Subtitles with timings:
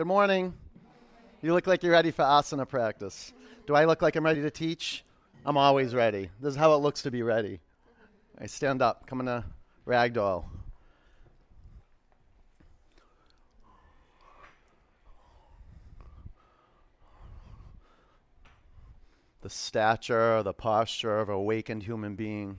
[0.00, 0.54] Good morning.
[1.42, 3.34] You look like you're ready for asana practice.
[3.66, 5.04] Do I look like I'm ready to teach?
[5.44, 6.30] I'm always ready.
[6.40, 7.60] This is how it looks to be ready.
[8.38, 9.44] I stand up, come in a
[9.86, 10.46] ragdoll.
[19.42, 22.56] The stature, the posture of an awakened human being.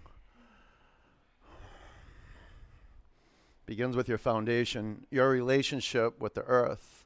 [3.65, 7.00] begins with your foundation, your relationship with the earth,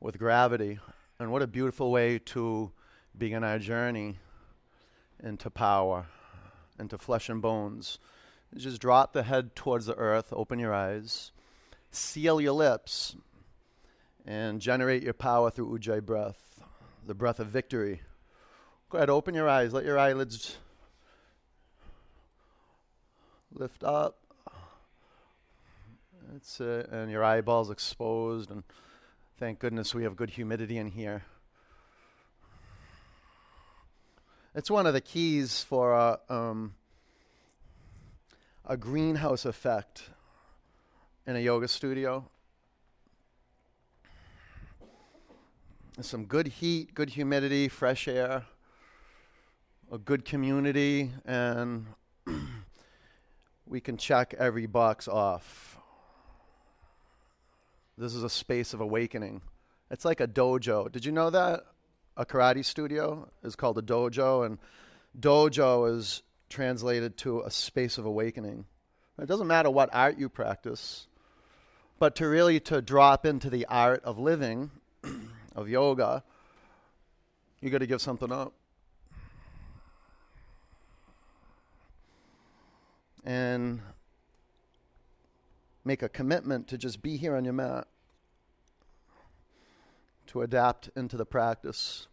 [0.00, 0.78] with gravity.
[1.18, 2.70] And what a beautiful way to
[3.16, 4.18] begin our journey
[5.22, 6.06] into power,
[6.78, 7.98] into flesh and bones.
[8.56, 11.32] Just drop the head towards the earth, open your eyes,
[11.90, 13.16] seal your lips,
[14.24, 16.60] and generate your power through Ujjayi breath,
[17.06, 18.00] the breath of victory.
[18.90, 20.56] Go ahead, open your eyes, let your eyelids
[23.52, 24.18] lift up.
[26.32, 26.88] That's it.
[26.90, 28.50] And your eyeballs exposed.
[28.50, 28.62] And
[29.38, 31.22] thank goodness we have good humidity in here.
[34.52, 36.74] It's one of the keys for a, um,
[38.66, 40.10] a greenhouse effect
[41.24, 42.28] in a yoga studio.
[46.00, 48.44] Some good heat, good humidity, fresh air,
[49.92, 51.86] a good community, and
[53.66, 55.67] we can check every box off.
[57.98, 59.42] This is a space of awakening.
[59.90, 60.90] It's like a dojo.
[60.92, 61.64] Did you know that?
[62.16, 64.58] A karate studio is called a dojo, and
[65.18, 68.66] dojo is translated to a space of awakening.
[69.20, 71.08] It doesn't matter what art you practice,
[71.98, 74.70] but to really to drop into the art of living,
[75.56, 76.22] of yoga,
[77.60, 78.52] you got to give something up.
[83.24, 83.80] And
[85.88, 87.88] make a commitment to just be here on your mat,
[90.26, 92.06] to adapt into the practice,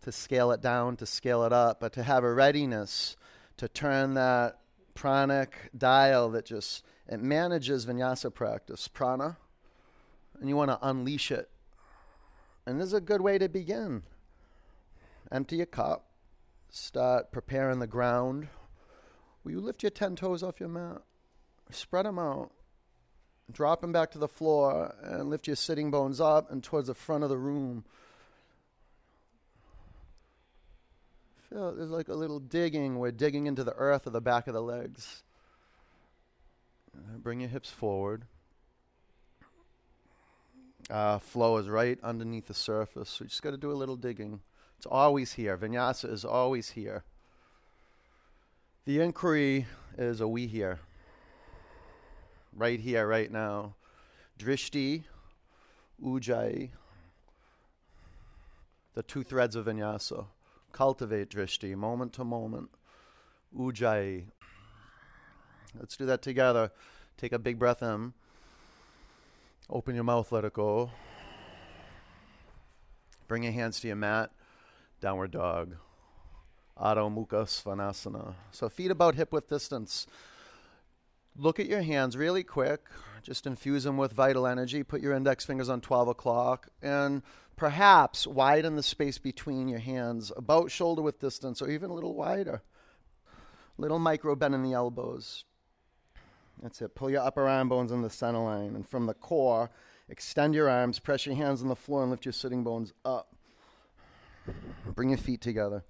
[0.00, 3.16] to scale it down, to scale it up, but to have a readiness
[3.56, 4.58] to turn that
[4.94, 9.36] pranic dial that just it manages vinyasa practice, prana,
[10.40, 11.48] and you want to unleash it.
[12.66, 14.02] And this is a good way to begin.
[15.30, 16.06] Empty your cup,
[16.70, 18.48] start preparing the ground.
[19.44, 21.02] Will you lift your 10 toes off your mat?
[21.70, 22.50] Spread them out.
[23.52, 26.94] Drop them back to the floor and lift your sitting bones up and towards the
[26.94, 27.84] front of the room.
[31.50, 32.98] Feel there's like a little digging.
[32.98, 35.22] We're digging into the earth of the back of the legs.
[37.18, 38.24] Bring your hips forward.
[40.90, 43.20] Uh, flow is right underneath the surface.
[43.20, 44.40] We just got to do a little digging.
[44.78, 45.56] It's always here.
[45.56, 47.04] Vinyasa is always here.
[48.84, 50.80] The inquiry is a we here
[52.54, 53.74] right here, right now.
[54.38, 55.04] Drishti,
[56.02, 56.70] Ujjayi,
[58.94, 60.26] the two threads of vinyasa.
[60.72, 62.70] Cultivate drishti, moment to moment.
[63.56, 64.24] Ujjayi.
[65.78, 66.70] Let's do that together.
[67.16, 68.12] Take a big breath in.
[69.70, 70.90] Open your mouth, let it go.
[73.28, 74.30] Bring your hands to your mat.
[75.00, 75.76] Downward dog.
[76.78, 78.34] Adho Mukha Svanasana.
[78.50, 80.06] So feet about hip width distance.
[81.36, 82.80] Look at your hands really quick.
[83.22, 84.82] Just infuse them with vital energy.
[84.82, 87.22] Put your index fingers on 12 o'clock and
[87.56, 92.14] perhaps widen the space between your hands about shoulder width distance or even a little
[92.14, 92.62] wider.
[93.78, 95.44] Little micro bend in the elbows.
[96.62, 96.94] That's it.
[96.94, 98.74] Pull your upper arm bones in the center line.
[98.74, 99.70] And from the core,
[100.08, 103.34] extend your arms, press your hands on the floor, and lift your sitting bones up.
[104.94, 105.84] Bring your feet together.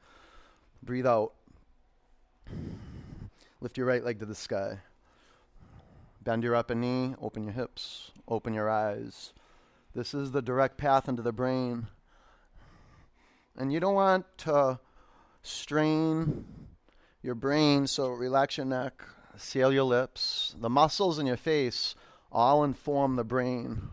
[0.82, 1.32] Breathe out.
[3.60, 4.78] Lift your right leg to the sky.
[6.24, 9.32] Bend your upper knee, open your hips, open your eyes.
[9.92, 11.88] This is the direct path into the brain.
[13.56, 14.78] And you don't want to
[15.42, 16.44] strain
[17.22, 19.02] your brain, so relax your neck,
[19.36, 20.54] seal your lips.
[20.60, 21.96] The muscles in your face
[22.30, 23.88] all inform the brain.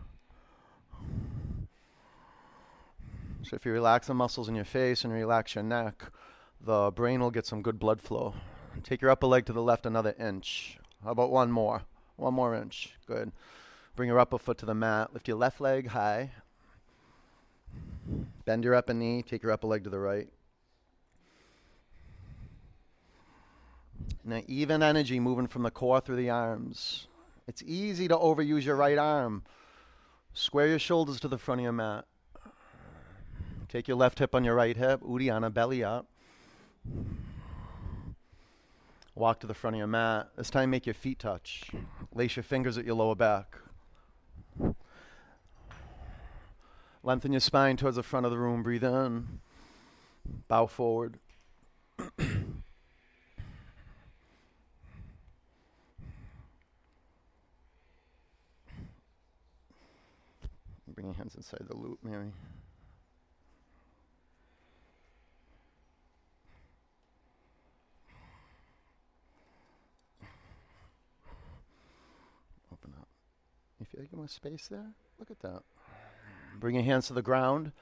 [3.42, 6.04] So if you relax the muscles in your face and relax your neck,
[6.60, 8.34] the brain will get some good blood flow.
[8.84, 10.78] Take your upper leg to the left another inch.
[11.02, 11.82] How about one more?
[12.20, 12.92] One more inch.
[13.06, 13.32] Good.
[13.96, 15.14] Bring your upper foot to the mat.
[15.14, 16.30] Lift your left leg high.
[18.44, 19.22] Bend your upper knee.
[19.22, 20.28] Take your upper leg to the right.
[24.22, 27.06] Now, even energy moving from the core through the arms.
[27.48, 29.42] It's easy to overuse your right arm.
[30.34, 32.04] Square your shoulders to the front of your mat.
[33.70, 35.00] Take your left hip on your right hip.
[35.00, 36.06] Uddiyana, belly up.
[39.20, 40.30] Walk to the front of your mat.
[40.34, 41.70] This time, to make your feet touch.
[42.14, 43.54] Lace your fingers at your lower back.
[47.02, 48.62] Lengthen your spine towards the front of the room.
[48.62, 49.40] Breathe in.
[50.48, 51.18] Bow forward.
[51.98, 52.38] Bring
[60.96, 62.32] your hands inside the loop, Mary.
[74.00, 74.86] Like you space there?
[75.18, 75.62] Look at that.
[76.58, 77.72] Bring your hands to the ground.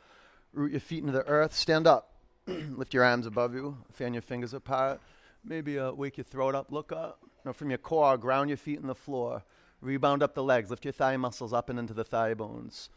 [0.52, 1.54] Root your feet into the earth.
[1.54, 2.14] Stand up.
[2.46, 3.76] Lift your arms above you.
[3.92, 5.00] Fan your fingers apart.
[5.44, 6.72] Maybe uh, wake your throat up.
[6.72, 7.20] Look up.
[7.44, 9.44] Now from your core, ground your feet in the floor.
[9.80, 10.70] Rebound up the legs.
[10.70, 12.90] Lift your thigh muscles up and into the thigh bones.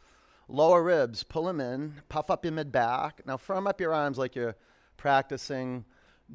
[0.47, 1.21] Lower ribs.
[1.21, 2.01] Pull them in.
[2.09, 3.21] Puff up your mid back.
[3.27, 4.55] Now firm up your arms like you're
[4.97, 5.85] practicing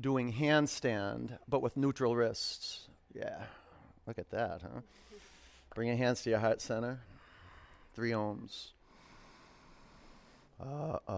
[0.01, 2.87] doing handstand, but with neutral wrists.
[3.13, 3.43] Yeah.
[4.07, 4.83] Look at that, huh?
[5.77, 7.01] Bring your hands to your heart center.
[7.95, 8.69] Three oms.
[10.59, 11.13] Uh, Reach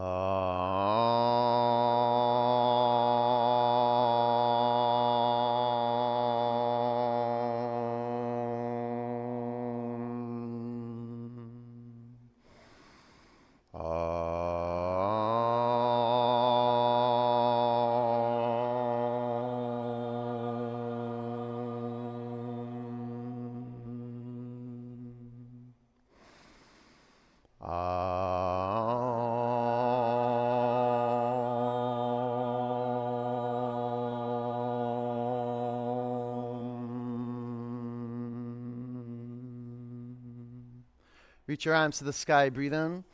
[41.68, 42.48] your arms to the sky.
[42.48, 43.04] Breathe in.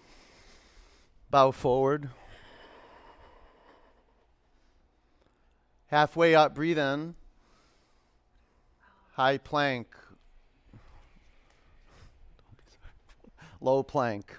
[1.29, 2.09] Bow forward.
[5.89, 7.17] Halfway up, breathe in.
[9.15, 9.89] High plank.
[13.61, 14.37] Low plank.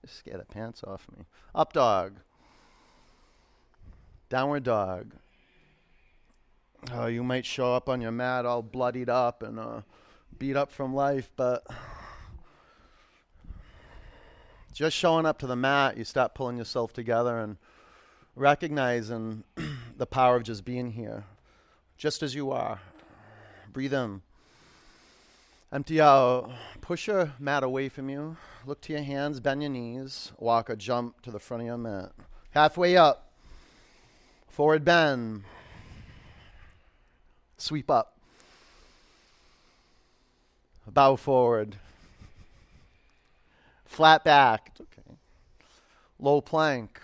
[0.00, 1.26] Just scare the pants off me.
[1.54, 2.20] Up dog.
[4.30, 5.12] Downward dog.
[6.92, 9.82] Oh, you might show up on your mat all bloodied up and uh,
[10.38, 11.66] beat up from life, but
[14.78, 17.56] just showing up to the mat, you start pulling yourself together and
[18.36, 19.42] recognizing
[19.96, 21.24] the power of just being here,
[21.96, 22.80] just as you are.
[23.72, 24.22] Breathe in.
[25.72, 26.52] Empty out.
[26.80, 28.36] Push your mat away from you.
[28.66, 30.30] Look to your hands, bend your knees.
[30.38, 32.12] Walk or jump to the front of your mat.
[32.52, 33.32] Halfway up.
[34.46, 35.42] Forward bend.
[37.56, 38.16] Sweep up.
[40.86, 41.78] Bow forward.
[43.88, 44.70] Flat back.
[44.70, 45.16] It's okay.
[46.20, 47.00] Low plank.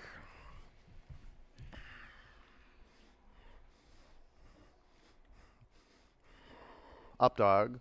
[7.18, 7.80] Up dog.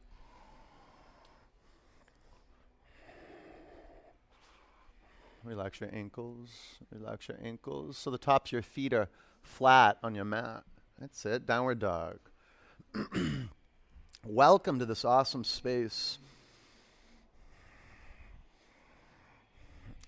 [5.43, 6.49] Relax your ankles.
[6.89, 7.97] Relax your ankles.
[7.97, 9.09] So the tops of your feet are
[9.41, 10.63] flat on your mat.
[10.99, 11.45] That's it.
[11.45, 12.19] Downward dog.
[14.25, 16.17] Welcome to this awesome space.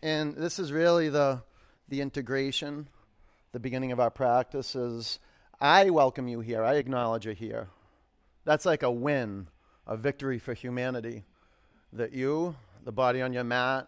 [0.01, 1.41] And this is really the,
[1.87, 2.87] the integration,
[3.51, 5.19] the beginning of our practice is
[5.59, 6.63] I welcome you here.
[6.63, 7.69] I acknowledge you here.
[8.43, 9.47] That's like a win,
[9.87, 11.23] a victory for humanity.
[11.93, 13.87] That you, the body on your mat,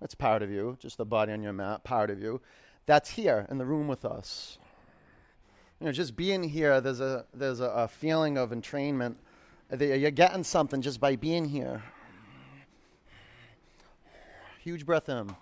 [0.00, 2.40] that's part of you, just the body on your mat, part of you,
[2.86, 4.58] that's here in the room with us.
[5.80, 9.16] You know, just being here, there's a, there's a, a feeling of entrainment.
[9.76, 11.82] You're getting something just by being here.
[14.62, 15.34] Huge breath in.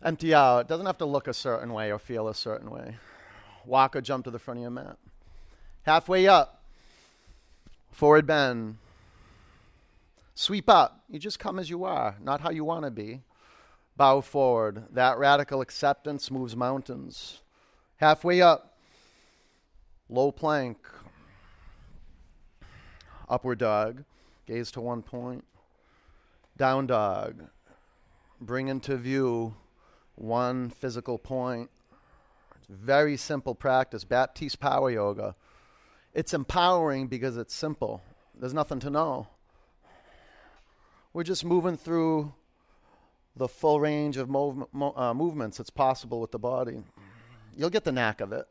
[0.00, 0.60] Empty out.
[0.60, 2.98] It doesn't have to look a certain way or feel a certain way.
[3.64, 4.96] Walk or jump to the front of your mat.
[5.82, 6.62] Halfway up.
[7.90, 8.76] Forward bend.
[10.36, 11.02] Sweep up.
[11.08, 13.22] You just come as you are, not how you want to be.
[13.96, 14.84] Bow forward.
[14.92, 17.40] That radical acceptance moves mountains.
[17.96, 18.78] Halfway up.
[20.08, 20.78] Low plank.
[23.28, 24.04] Upward dog.
[24.46, 25.44] Gaze to one point.
[26.56, 27.48] Down dog
[28.40, 29.54] bring into view
[30.14, 31.70] one physical point.
[32.56, 35.36] It's very simple practice, Baptiste Power Yoga.
[36.14, 38.02] It's empowering because it's simple.
[38.38, 39.28] There's nothing to know.
[41.12, 42.32] We're just moving through
[43.36, 46.82] the full range of mov- mo- uh, movements that's possible with the body.
[47.56, 48.46] You'll get the knack of it.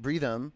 [0.00, 0.52] Breathe in.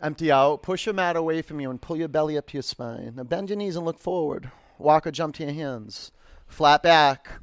[0.00, 0.62] Empty out.
[0.62, 3.14] Push your mat away from you and pull your belly up to your spine.
[3.16, 4.50] Now bend your knees and look forward.
[4.78, 6.12] Walk or jump to your hands
[6.46, 7.40] flat back,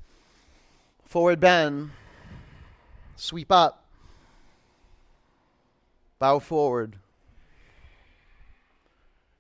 [1.05, 1.91] forward bend,
[3.15, 3.86] sweep up,
[6.19, 6.98] bow forward,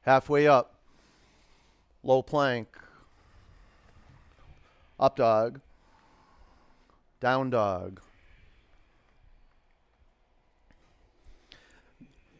[0.01, 0.75] halfway up,
[2.03, 2.67] low plank,
[4.99, 5.59] up dog,
[7.23, 8.01] Down dog.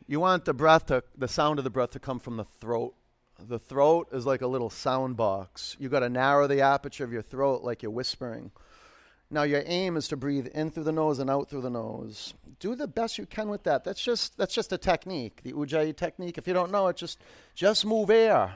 [0.10, 2.94] You want the breath to, the sound of the breath to come from the throat.
[3.48, 5.76] The throat is like a little sound box.
[5.80, 8.52] You've got to narrow the aperture of your throat like you're whispering.
[9.30, 12.34] Now your aim is to breathe in through the nose and out through the nose.
[12.60, 13.84] Do the best you can with that.
[13.84, 16.38] That's just that's just a technique, the ujjayi technique.
[16.38, 17.20] If you don't know it, just
[17.56, 18.54] just move air.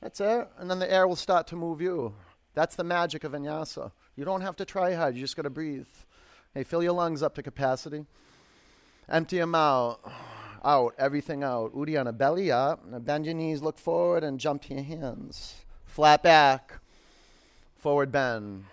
[0.00, 2.14] That's it, and then the air will start to move you.
[2.54, 3.92] That's the magic of vinyasa.
[4.16, 5.14] You don't have to try hard.
[5.14, 5.86] You just got to breathe.
[6.52, 8.04] Hey, fill your lungs up to capacity.
[9.08, 10.00] Empty them out
[10.64, 11.74] out, everything out.
[11.74, 12.80] Uddiyana, belly up.
[13.04, 15.54] Bend your knees, look forward, and jump to your hands.
[15.84, 16.80] Flat back,
[17.76, 18.64] forward bend.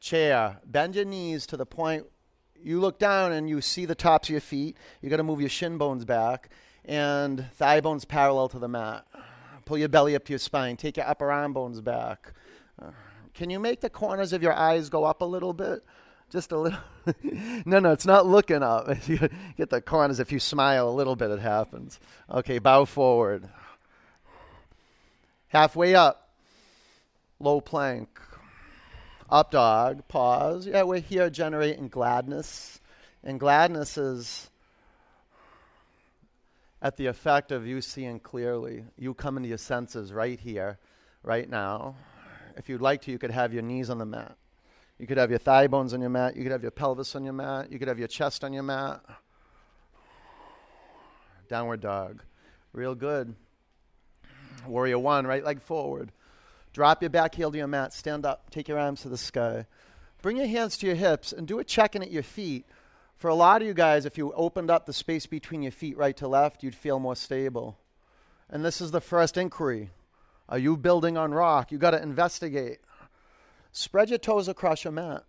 [0.00, 2.06] Chair, bend your knees to the point
[2.62, 4.76] you look down and you see the tops of your feet.
[5.00, 6.50] You got to move your shin bones back
[6.84, 9.06] and thigh bones parallel to the mat.
[9.64, 10.76] Pull your belly up to your spine.
[10.76, 12.32] Take your upper arm bones back.
[13.34, 15.84] Can you make the corners of your eyes go up a little bit?
[16.30, 16.78] Just a little.
[17.66, 18.88] no, no, it's not looking up.
[19.08, 20.20] you get the corners.
[20.20, 21.98] If you smile a little bit, it happens.
[22.30, 23.48] Okay, bow forward.
[25.48, 26.30] Halfway up,
[27.40, 28.08] low plank.
[29.28, 30.66] Up dog, pause.
[30.66, 32.80] Yeah, we're here generating gladness.
[33.22, 34.50] And gladness is
[36.82, 38.84] at the effect of you seeing clearly.
[38.96, 40.78] You come into your senses right here,
[41.22, 41.96] right now.
[42.56, 44.36] If you'd like to, you could have your knees on the mat.
[45.00, 46.36] You could have your thigh bones on your mat.
[46.36, 47.72] You could have your pelvis on your mat.
[47.72, 49.00] You could have your chest on your mat.
[51.48, 52.22] Downward dog.
[52.74, 53.34] Real good.
[54.66, 56.12] Warrior one, right leg forward.
[56.74, 57.94] Drop your back heel to your mat.
[57.94, 58.50] Stand up.
[58.50, 59.64] Take your arms to the sky.
[60.20, 62.66] Bring your hands to your hips and do a check in at your feet.
[63.16, 65.96] For a lot of you guys, if you opened up the space between your feet
[65.96, 67.78] right to left, you'd feel more stable.
[68.50, 69.92] And this is the first inquiry.
[70.46, 71.72] Are you building on rock?
[71.72, 72.80] You got to investigate.
[73.72, 75.24] Spread your toes across your mat.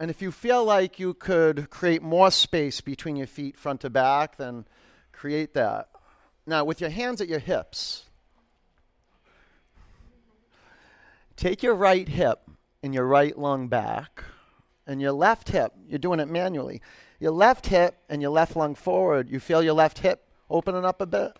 [0.00, 3.90] And if you feel like you could create more space between your feet, front to
[3.90, 4.64] back, then
[5.12, 5.88] create that.
[6.46, 8.04] Now, with your hands at your hips,
[11.36, 12.40] take your right hip
[12.82, 14.22] and your right lung back,
[14.86, 16.80] and your left hip, you're doing it manually.
[17.20, 19.28] Your left hip and your left lung forward.
[19.28, 21.36] You feel your left hip opening up a bit?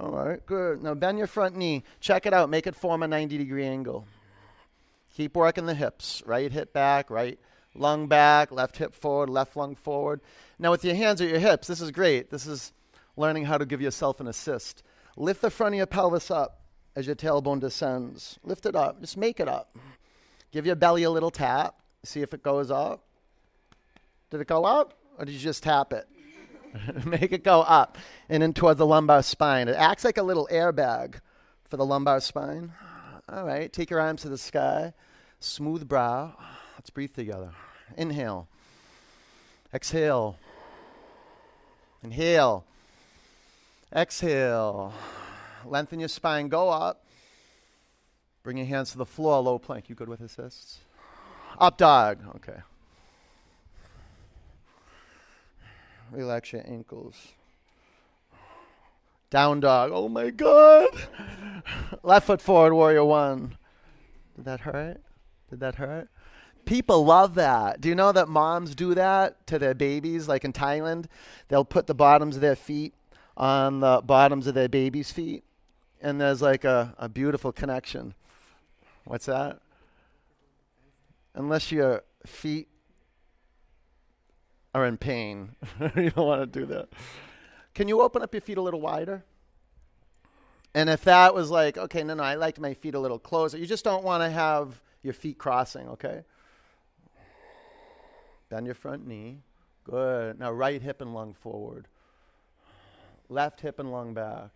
[0.00, 0.82] All right, good.
[0.82, 1.84] Now bend your front knee.
[2.00, 2.50] Check it out.
[2.50, 4.06] Make it form a 90 degree angle.
[5.14, 6.22] Keep working the hips.
[6.26, 7.38] Right hip back, right
[7.74, 10.20] lung back, left hip forward, left lung forward.
[10.58, 12.30] Now, with your hands at your hips, this is great.
[12.30, 12.72] This is
[13.16, 14.82] learning how to give yourself an assist.
[15.16, 16.60] Lift the front of your pelvis up
[16.94, 18.38] as your tailbone descends.
[18.42, 19.00] Lift it up.
[19.00, 19.76] Just make it up.
[20.52, 21.76] Give your belly a little tap.
[22.04, 23.04] See if it goes up.
[24.30, 24.94] Did it go up?
[25.18, 26.06] Or did you just tap it?
[27.04, 27.98] make it go up
[28.28, 29.68] and in towards the lumbar spine.
[29.68, 31.20] It acts like a little airbag
[31.68, 32.72] for the lumbar spine.
[33.30, 34.94] All right, take your arms to the sky.
[35.38, 36.34] Smooth brow.
[36.76, 37.50] Let's breathe together.
[37.96, 38.48] Inhale.
[39.74, 40.38] Exhale.
[42.02, 42.64] Inhale.
[43.94, 44.94] Exhale.
[45.66, 46.48] Lengthen your spine.
[46.48, 47.04] Go up.
[48.42, 49.42] Bring your hands to the floor.
[49.42, 49.90] Low plank.
[49.90, 50.78] You good with assists?
[51.58, 52.20] Up dog.
[52.36, 52.60] Okay.
[56.12, 57.14] Relax your ankles.
[59.30, 59.90] Down dog.
[59.92, 60.88] Oh my God.
[62.02, 63.56] Left foot forward, warrior one.
[64.36, 65.00] Did that hurt?
[65.50, 66.08] Did that hurt?
[66.64, 67.80] People love that.
[67.80, 70.28] Do you know that moms do that to their babies?
[70.28, 71.06] Like in Thailand,
[71.48, 72.94] they'll put the bottoms of their feet
[73.36, 75.44] on the bottoms of their babies' feet,
[76.02, 78.14] and there's like a, a beautiful connection.
[79.04, 79.60] What's that?
[81.34, 82.68] Unless your feet
[84.74, 85.54] are in pain,
[85.96, 86.88] you don't want to do that.
[87.78, 89.22] Can you open up your feet a little wider?
[90.74, 93.56] And if that was like, okay, no, no, I like my feet a little closer,
[93.56, 96.24] you just don't want to have your feet crossing, okay?
[98.48, 99.42] Bend your front knee.
[99.84, 100.40] Good.
[100.40, 101.86] Now, right hip and lung forward.
[103.28, 104.50] Left hip and lung back.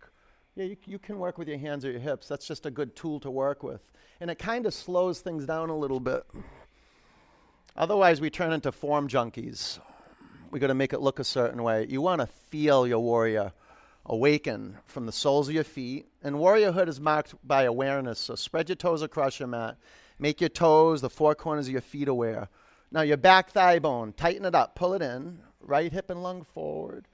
[0.57, 2.27] Yeah, you, you can work with your hands or your hips.
[2.27, 3.89] That's just a good tool to work with.
[4.19, 6.25] And it kind of slows things down a little bit.
[7.77, 9.79] Otherwise, we turn into form junkies.
[10.53, 11.87] We got to make it look a certain way.
[11.89, 13.53] You want to feel your warrior
[14.05, 16.05] awaken from the soles of your feet.
[16.21, 18.19] And warriorhood is marked by awareness.
[18.19, 19.77] So spread your toes across your mat.
[20.19, 22.49] Make your toes, the four corners of your feet aware.
[22.91, 25.39] Now your back thigh bone, tighten it up, pull it in.
[25.59, 27.07] Right hip and lung forward.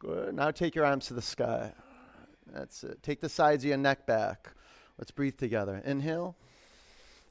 [0.00, 0.34] Good.
[0.34, 1.72] Now take your arms to the sky.
[2.52, 3.04] That's it.
[3.04, 4.50] Take the sides of your neck back.
[4.98, 5.80] Let's breathe together.
[5.84, 6.34] Inhale.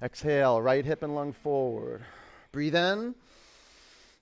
[0.01, 0.61] Exhale.
[0.61, 2.05] Right hip and lung forward.
[2.53, 3.15] Breathe in.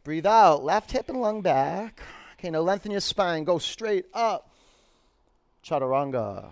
[0.08, 0.64] Breathe out.
[0.64, 2.00] Left hip and lung back.
[2.40, 3.44] Okay, now lengthen your spine.
[3.44, 4.50] Go straight up.
[5.66, 6.52] Chaturanga.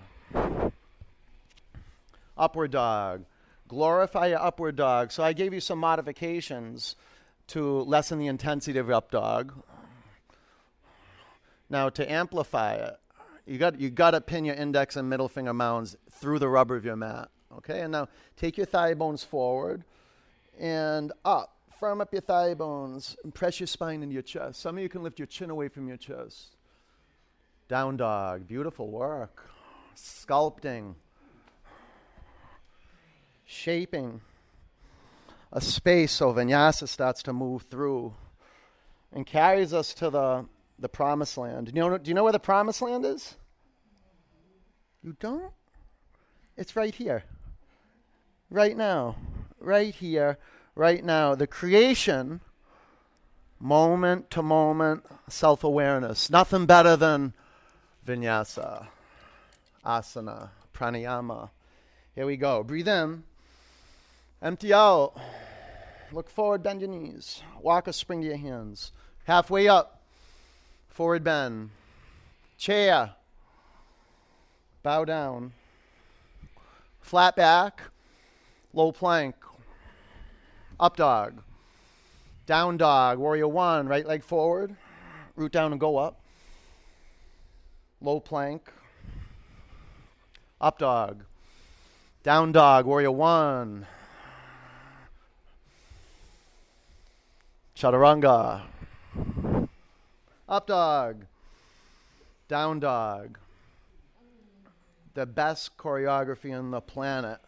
[2.38, 3.24] Upward dog.
[3.70, 5.14] Glorify your upward dog.
[5.14, 6.98] So I gave you some modifications
[7.48, 9.54] to lessen the intensity of up dog.
[11.70, 12.98] Now to amplify it,
[13.46, 16.76] you got you got to pin your index and middle finger mounds through the rubber
[16.76, 17.30] of your mat.
[17.60, 19.86] Okay, and now take your thigh bones forward
[20.60, 21.55] and up.
[21.79, 24.62] Firm up your thigh bones and press your spine into your chest.
[24.62, 26.55] Some of you can lift your chin away from your chest.
[27.67, 29.44] Down dog, beautiful work.
[29.96, 30.96] Sculpting,
[33.46, 34.22] shaping
[35.51, 38.13] a space so vinyasa starts to move through
[39.13, 40.46] and carries us to the,
[40.79, 41.67] the promised land.
[41.67, 43.36] Do you, know, do you know where the promised land is?
[45.01, 45.53] You don't?
[46.58, 47.24] It's right here.
[48.50, 49.15] Right now.
[49.60, 50.38] Right here.
[50.75, 51.36] Right now.
[51.36, 52.41] The creation,
[53.60, 56.29] moment to moment self awareness.
[56.29, 57.34] Nothing better than
[58.05, 58.88] vinyasa,
[59.86, 61.50] asana, pranayama.
[62.13, 62.63] Here we go.
[62.63, 63.24] Breathe in.
[64.41, 65.13] Empty out.
[66.12, 67.41] Look forward, bend your knees.
[67.62, 68.91] Walk a spring to your hands.
[69.25, 70.01] Halfway up.
[70.89, 71.72] Forward bend.
[72.58, 73.15] Chair.
[74.84, 75.53] Bow down.
[77.01, 77.82] Flat back.
[78.74, 79.36] Low plank.
[80.79, 81.41] Up dog.
[82.46, 83.17] Down dog.
[83.17, 83.88] Warrior one.
[83.88, 84.75] Right leg forward.
[85.36, 86.20] Root down and go up.
[88.01, 88.72] Low plank.
[90.60, 91.24] Up dog.
[92.24, 92.86] Down dog.
[92.86, 93.86] Warrior one.
[97.75, 98.62] Chaturanga.
[100.48, 101.25] Up dog.
[102.48, 103.38] Down dog.
[105.13, 107.39] The best choreography on the planet.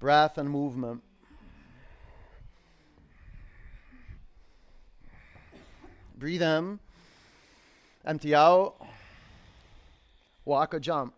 [0.00, 1.02] Breath and movement.
[6.16, 6.78] Breathe in.
[8.04, 8.74] Empty out.
[10.44, 11.12] Walk or jump.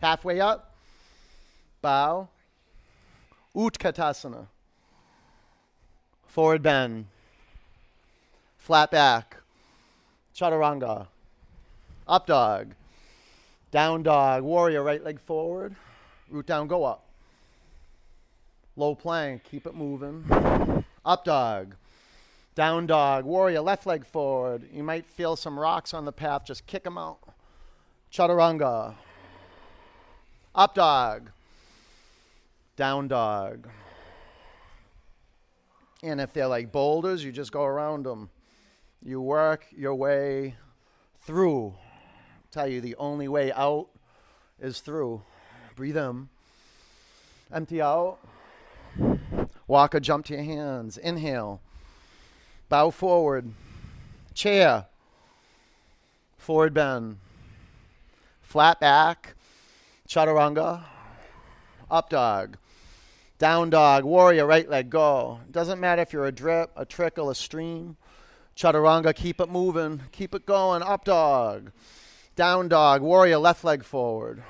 [0.00, 0.74] Halfway up.
[1.82, 2.28] Bow.
[3.54, 4.46] Utkatasana.
[6.26, 7.06] Forward bend
[8.66, 9.36] flat back,
[10.34, 11.06] chaturanga,
[12.08, 12.74] up dog,
[13.70, 15.76] down dog, warrior, right leg forward,
[16.28, 17.04] root down, go up.
[18.74, 20.24] Low plank, keep it moving.
[21.04, 21.76] Up dog,
[22.56, 24.66] down dog, warrior, left leg forward.
[24.72, 27.18] You might feel some rocks on the path, just kick them out.
[28.10, 28.94] Chaturanga,
[30.54, 31.30] up dog,
[32.76, 33.68] down dog.
[36.02, 38.30] And if they're like boulders, you just go around them.
[39.02, 40.56] You work your way
[41.20, 41.66] through.
[41.66, 43.88] I'll tell you, the only way out
[44.60, 45.22] is through.
[45.74, 46.28] Breathe in.
[47.52, 48.18] Empty out.
[49.66, 50.96] Walk or jump to your hands.
[50.96, 51.60] Inhale.
[52.68, 53.52] Bow forward.
[54.34, 54.86] Chair.
[56.38, 57.18] Forward bend.
[58.42, 59.34] Flat back.
[60.08, 60.84] Chaturanga.
[61.90, 62.56] Up dog.
[63.38, 64.04] Down dog.
[64.04, 64.46] Warrior.
[64.46, 64.90] Right leg.
[64.90, 65.40] Go.
[65.50, 67.96] Doesn't matter if you're a drip, a trickle, a stream.
[68.56, 70.82] Chaturanga, keep it moving, keep it going.
[70.82, 71.72] Up dog,
[72.36, 74.42] down dog, warrior, left leg forward.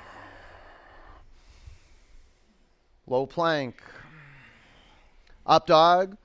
[3.05, 3.81] Low plank.
[5.45, 6.15] Up dog,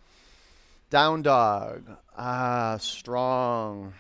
[0.93, 1.85] down dog.
[2.19, 3.95] Ah, strong.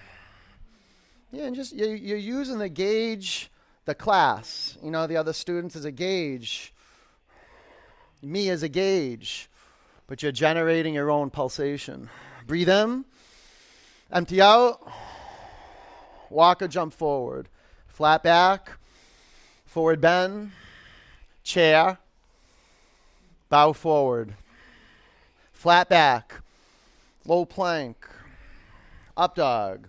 [1.32, 3.50] Yeah, and just you're, using the gauge,
[3.86, 4.76] the class.
[4.84, 6.74] You know, the other students as a gauge.
[8.20, 9.48] Me as a gauge.
[10.06, 12.10] But you're generating your own pulsation.
[12.46, 13.06] Breathe in.
[14.12, 14.86] Empty out.
[16.28, 17.48] Walk or jump forward.
[17.88, 18.70] Flat back.
[19.64, 20.52] Forward bend.
[21.42, 21.96] Chair.
[23.48, 24.34] Bow forward.
[25.54, 26.41] Flat back.
[27.26, 28.06] Low plank.
[29.16, 29.88] Up dog.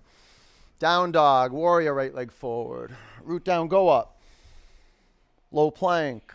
[0.80, 1.52] Down dog.
[1.52, 2.96] Warrior right leg forward.
[3.24, 4.18] Root down, go up.
[5.52, 6.34] Low plank.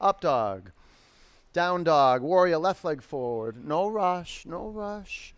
[0.00, 0.70] Up dog.
[1.52, 2.22] Down dog.
[2.22, 3.64] Warrior left leg forward.
[3.66, 4.44] No rush.
[4.46, 5.34] No rush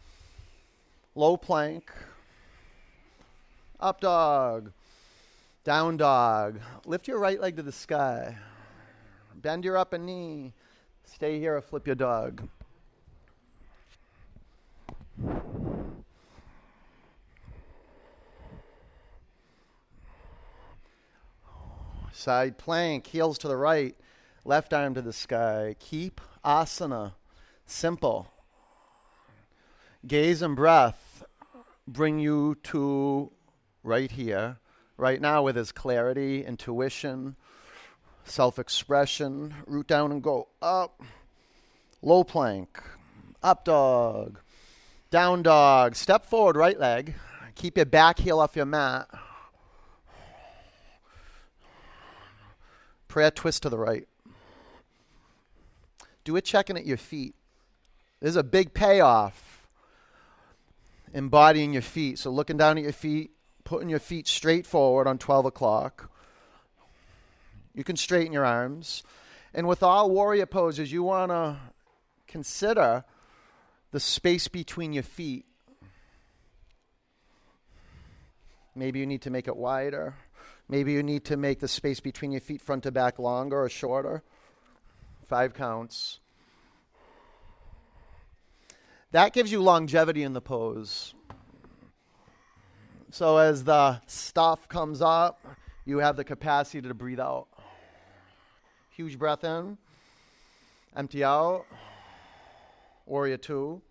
[1.14, 1.90] low plank,
[3.80, 4.72] up dog,
[5.64, 6.60] down dog.
[6.86, 8.36] Lift your right leg to the sky.
[9.34, 10.52] Bend your upper knee.
[11.04, 12.48] Stay here or flip your dog.
[22.12, 23.96] Side plank, heels to the right,
[24.44, 25.74] left arm to the sky.
[25.78, 27.14] Keep asana
[27.66, 28.32] simple
[30.06, 31.24] gaze and breath
[31.86, 33.30] bring you to
[33.82, 34.58] right here,
[34.96, 37.36] right now, with his clarity, intuition,
[38.24, 39.54] self expression.
[39.66, 41.02] Root down and go up.
[42.02, 42.82] Low plank.
[43.42, 44.38] Up dog.
[45.12, 45.94] Down dog.
[45.94, 47.14] Step forward, right leg.
[47.54, 49.10] Keep your back heel off your mat.
[53.08, 54.08] Prayer twist to the right.
[56.24, 57.34] Do it checking at your feet.
[58.20, 59.68] There's a big payoff
[61.12, 62.18] embodying your feet.
[62.18, 63.32] So looking down at your feet,
[63.64, 66.10] putting your feet straight forward on 12 o'clock.
[67.74, 69.02] You can straighten your arms.
[69.52, 71.58] And with all warrior poses, you want to
[72.26, 73.04] consider
[73.92, 75.44] the space between your feet.
[78.74, 80.14] Maybe you need to make it wider.
[80.68, 83.68] Maybe you need to make the space between your feet front to back longer or
[83.68, 84.22] shorter.
[85.26, 86.20] Five counts.
[89.10, 91.14] That gives you longevity in the pose.
[93.10, 95.44] So as the stuff comes up,
[95.84, 97.46] you have the capacity to breathe out.
[98.96, 99.76] Huge breath in,
[100.96, 101.66] empty out.
[103.12, 103.82] Warrior two.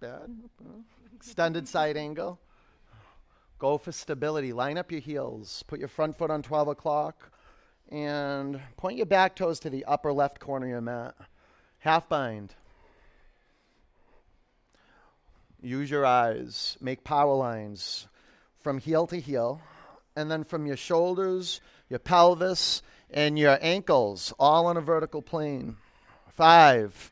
[0.00, 0.34] Bad.
[1.14, 2.40] Extended side angle.
[3.58, 4.54] Go for stability.
[4.54, 5.62] Line up your heels.
[5.66, 7.30] Put your front foot on 12 o'clock
[7.90, 11.14] and point your back toes to the upper left corner of your mat.
[11.80, 12.54] Half bind.
[15.60, 16.78] Use your eyes.
[16.80, 18.08] Make power lines
[18.62, 19.60] from heel to heel.
[20.16, 21.60] And then from your shoulders,
[21.90, 25.76] your pelvis, and your ankles, all on a vertical plane.
[26.32, 27.10] Five.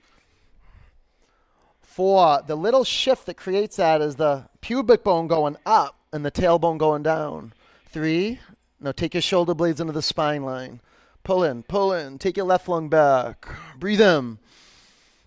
[1.99, 2.43] Four.
[2.47, 6.79] The little shift that creates that is the pubic bone going up and the tailbone
[6.79, 7.53] going down.
[7.87, 8.39] Three.
[8.79, 10.81] Now take your shoulder blades into the spine line.
[11.25, 12.19] Pull in, pull in.
[12.19, 13.49] Take your left lung back.
[13.81, 14.39] Breathe in.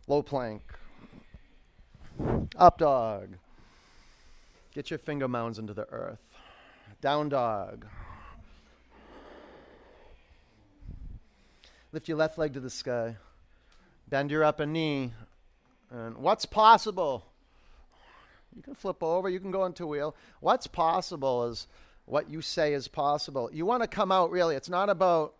[0.07, 0.61] Low plank.
[2.55, 3.35] Up dog.
[4.73, 6.21] Get your finger mounds into the earth.
[7.01, 7.85] Down dog.
[11.91, 13.17] Lift your left leg to the sky.
[14.07, 15.11] Bend your upper knee.
[15.91, 17.25] And what's possible?
[18.55, 20.15] You can flip over, you can go into wheel.
[20.39, 21.67] What's possible is
[22.05, 23.49] what you say is possible.
[23.53, 25.35] You want to come out really, it's not about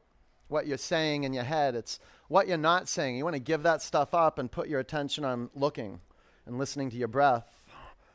[0.47, 3.15] what you're saying in your head, it's what you're not saying.
[3.17, 5.99] You want to give that stuff up and put your attention on looking
[6.45, 7.45] and listening to your breath.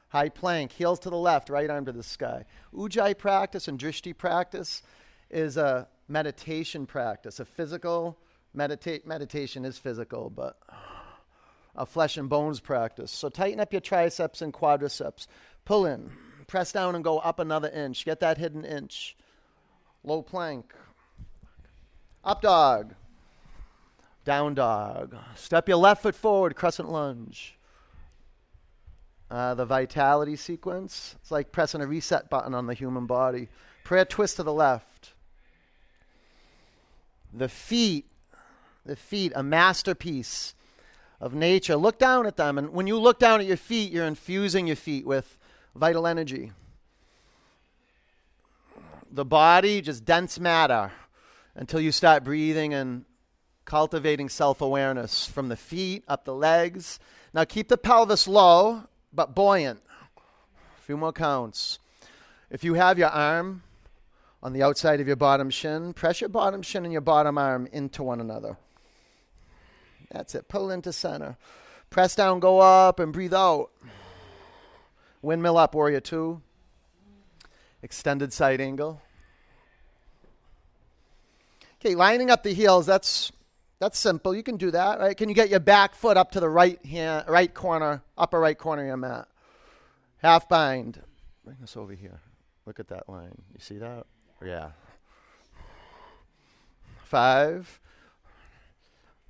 [0.09, 2.45] High plank, heels to the left, right arm to the sky.
[2.75, 4.83] Ujjayi practice and drishti practice
[5.31, 8.17] is a meditation practice, a physical
[8.55, 10.59] meditate meditation is physical, but
[11.77, 13.11] a flesh and bones practice.
[13.11, 15.27] So tighten up your triceps and quadriceps.
[15.65, 16.11] Pull in,
[16.47, 18.05] press down and go up another inch.
[18.05, 19.17] Get that hidden inch.
[20.03, 20.73] Low plank.
[22.25, 22.95] Up dog.
[24.25, 25.17] Down dog.
[25.37, 27.57] Step your left foot forward, crescent lunge.
[29.31, 31.17] Uh, the vitality sequence.
[31.21, 33.49] It's like pressing a reset button on the human body.
[33.85, 35.13] Prayer twist to the left.
[37.33, 38.07] The feet,
[38.85, 40.55] the feet, a masterpiece
[41.21, 41.77] of nature.
[41.77, 42.59] Look down at them.
[42.59, 45.39] And when you look down at your feet, you're infusing your feet with
[45.75, 46.53] vital energy.
[49.11, 50.93] The body, just dense matter
[51.55, 53.05] until you start breathing and
[53.65, 56.99] cultivating self awareness from the feet up the legs.
[57.33, 59.81] Now keep the pelvis low but buoyant.
[60.17, 61.79] A few more counts.
[62.51, 63.63] If you have your arm
[64.43, 67.67] on the outside of your bottom shin, press your bottom shin and your bottom arm
[67.73, 68.57] into one another.
[70.11, 70.49] That's it.
[70.49, 71.37] Pull into center.
[71.91, 73.71] Press down, go up, and breathe out.
[75.23, 76.41] Windmill up, warrior two.
[77.83, 79.01] Extended side angle.
[81.81, 83.31] Okay, lining up the heels, that's
[83.79, 84.35] that's simple.
[84.35, 85.17] You can do that, right?
[85.17, 88.57] Can you get your back foot up to the right hand, right corner, upper right
[88.57, 89.29] corner of your mat?
[90.19, 91.01] Half bind.
[91.45, 92.21] Bring this over here.
[92.65, 93.43] Look at that line.
[93.53, 94.07] You see that?
[94.45, 94.71] Yeah.
[97.05, 97.81] Five.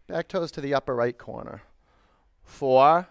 [0.07, 1.63] Back toes to the upper right corner.
[2.45, 3.09] Four.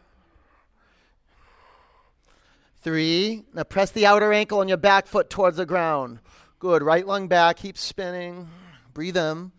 [2.81, 3.43] Three.
[3.53, 6.19] Now press the outer ankle on your back foot towards the ground.
[6.59, 6.83] Good.
[6.83, 7.57] Right lung back.
[7.57, 8.47] Keep spinning.
[8.93, 9.51] Breathe in.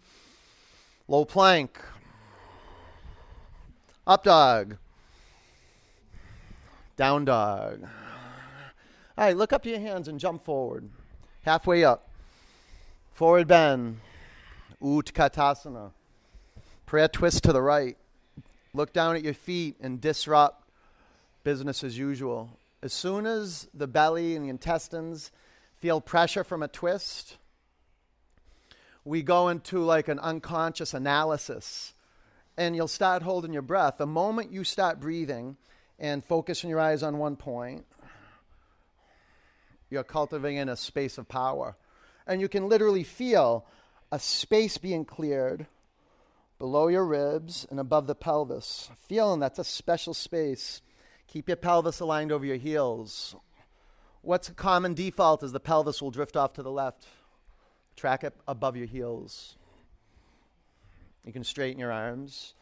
[1.09, 1.79] Low plank.
[4.07, 4.77] Up dog.
[6.96, 7.83] Down dog.
[9.18, 10.88] All right, look up to your hands and jump forward.
[11.42, 12.09] Halfway up.
[13.12, 14.01] Forward bend.
[14.83, 15.90] Utkatasana.
[16.87, 17.96] Prayer twist to the right.
[18.72, 20.70] Look down at your feet and disrupt
[21.42, 22.61] business as usual.
[22.81, 25.33] As soon as the belly and the intestines
[25.81, 27.38] feel pressure from a twist,
[29.05, 31.92] we go into like an unconscious analysis
[32.57, 33.99] and you'll start holding your breath.
[33.99, 35.57] The moment you start breathing
[35.99, 37.85] and focusing your eyes on one point,
[39.90, 41.77] you're cultivating a space of power.
[42.29, 43.66] And you can literally feel
[44.12, 45.66] a space being cleared
[46.59, 48.90] below your ribs and above the pelvis.
[49.09, 50.83] Feeling that's a special space.
[51.27, 53.35] Keep your pelvis aligned over your heels.
[54.23, 57.07] What's a common default is the pelvis will drift off to the left.
[57.97, 59.57] Track it above your heels.
[61.25, 62.55] You can straighten your arms.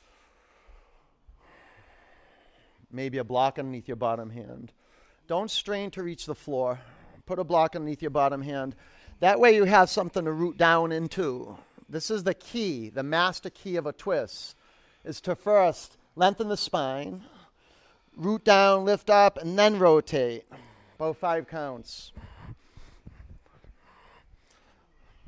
[2.95, 4.73] maybe a block underneath your bottom hand.
[5.27, 6.79] Don't strain to reach the floor.
[7.27, 8.77] Put a block underneath your bottom hand.
[9.21, 11.59] That way you have something to root down into.
[11.89, 14.57] This is the key, the master key of a twist,
[15.05, 17.23] is to first lengthen the spine,
[18.17, 20.45] root down, lift up, and then rotate.
[20.97, 22.13] About five counts.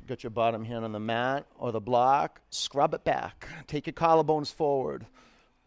[0.07, 2.39] Get your bottom hand on the mat or the block.
[2.49, 3.45] Scrub it back.
[3.67, 5.05] Take your collarbones forward.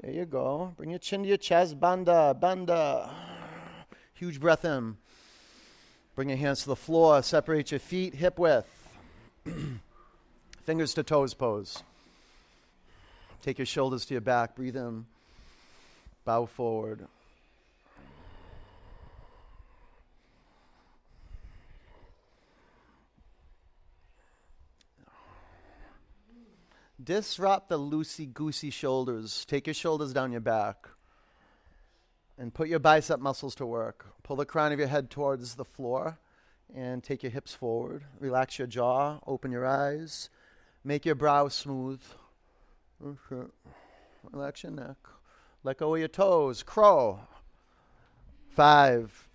[0.00, 0.72] There you go.
[0.79, 1.79] Bring your chin to your chest.
[1.79, 3.14] Banda, banda.
[4.14, 4.96] Huge breath in.
[6.16, 7.22] Bring your hands to the floor.
[7.22, 8.66] Separate your feet hip width.
[10.70, 11.83] Fingers to toes pose.
[13.42, 14.54] Take your shoulders to your back.
[14.54, 15.04] Breathe in.
[16.24, 17.09] Bow forward.
[27.02, 29.44] Disrupt the loosey goosey shoulders.
[29.46, 30.87] Take your shoulders down your back
[32.38, 34.06] and put your bicep muscles to work.
[34.22, 36.20] Pull the crown of your head towards the floor
[36.72, 38.04] and take your hips forward.
[38.20, 40.30] Relax your jaw, open your eyes,
[40.84, 42.00] make your brow smooth.
[43.04, 43.48] Okay.
[44.32, 44.96] Relax your neck.
[45.64, 46.62] Let go of your toes.
[46.62, 47.20] Crow.
[48.50, 49.28] Five.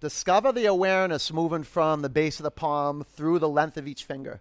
[0.00, 4.04] Discover the awareness moving from the base of the palm through the length of each
[4.04, 4.40] finger.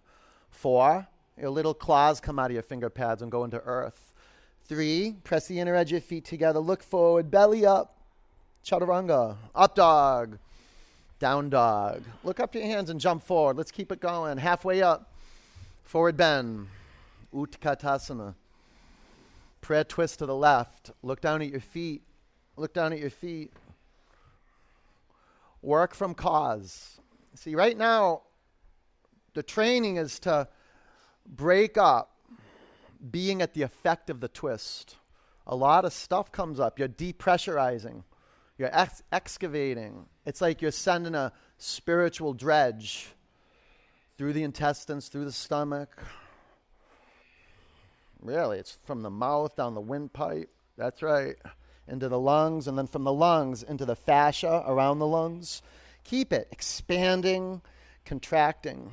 [0.50, 1.08] Four.
[1.40, 4.14] Your little claws come out of your finger pads and go into earth.
[4.66, 6.60] Three, press the inner edge of your feet together.
[6.60, 7.96] Look forward, belly up.
[8.66, 9.38] Chaturanga.
[9.56, 10.40] Up dog.
[11.20, 12.04] Down dog.
[12.24, 13.58] Look up to your hands and jump forward.
[13.58, 14.38] Let's keep it going.
[14.38, 15.12] Halfway up.
[15.88, 16.68] Forward bend.
[17.34, 18.36] Utkatasana.
[19.62, 20.92] Prayer twist to the left.
[21.02, 22.02] Look down at your feet.
[22.58, 23.54] Look down at your feet.
[25.62, 27.00] Work from cause.
[27.36, 28.24] See, right now,
[29.34, 30.50] the training is to
[31.26, 32.18] break up
[33.10, 34.98] being at the effect of the twist.
[35.46, 36.80] A lot of stuff comes up.
[36.80, 38.04] You're depressurizing,
[38.58, 40.06] you're ex- excavating.
[40.26, 43.08] It's like you're sending a spiritual dredge
[44.18, 46.04] through the intestines, through the stomach.
[48.22, 50.50] Really, it's from the mouth down the windpipe.
[50.78, 51.36] That's right.
[51.88, 55.62] Into the lungs, and then from the lungs into the fascia around the lungs.
[56.04, 57.62] Keep it expanding,
[58.06, 58.92] contracting.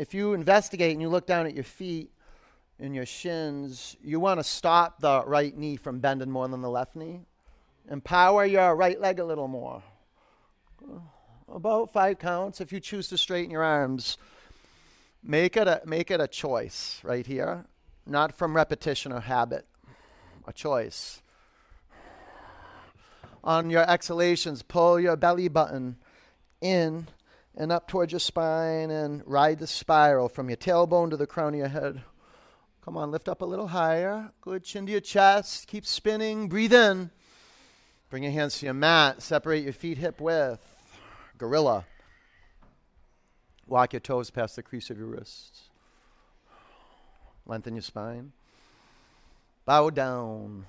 [0.00, 2.10] if you investigate and you look down at your feet
[2.78, 6.70] and your shins, you want to stop the right knee from bending more than the
[6.70, 7.20] left knee.
[7.90, 9.82] Empower your right leg a little more.
[11.52, 12.60] About five counts.
[12.60, 14.18] If you choose to straighten your arms,
[15.22, 17.64] make it a, make it a choice right here,
[18.06, 19.66] not from repetition or habit.
[20.46, 21.22] A choice.
[23.42, 25.96] On your exhalations, pull your belly button
[26.60, 27.08] in
[27.56, 31.54] and up towards your spine and ride the spiral from your tailbone to the crown
[31.54, 32.02] of your head.
[32.84, 34.30] Come on, lift up a little higher.
[34.40, 35.66] Good chin to your chest.
[35.66, 36.48] Keep spinning.
[36.48, 37.10] Breathe in.
[38.08, 39.20] Bring your hands to your mat.
[39.20, 40.79] Separate your feet hip width.
[41.40, 41.86] Gorilla.
[43.66, 45.70] Walk your toes past the crease of your wrists.
[47.46, 48.32] Lengthen your spine.
[49.64, 50.66] Bow down.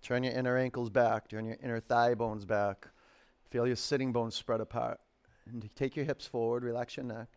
[0.00, 1.28] Turn your inner ankles back.
[1.28, 2.86] Turn your inner thigh bones back.
[3.50, 5.00] Feel your sitting bones spread apart.
[5.50, 6.64] And take your hips forward.
[6.64, 7.28] Relax your neck.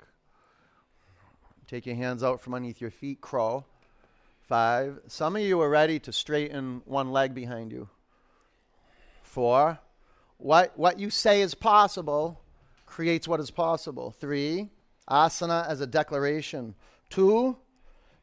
[1.68, 3.22] Take your hands out from underneath your feet.
[3.22, 3.66] Crawl.
[4.42, 5.00] Five.
[5.08, 7.88] Some of you are ready to straighten one leg behind you.
[9.22, 9.78] Four.
[10.38, 12.42] What, what you say is possible
[12.88, 14.10] creates what is possible.
[14.10, 14.70] Three.
[15.08, 16.74] Asana as a declaration.
[17.12, 17.58] Two.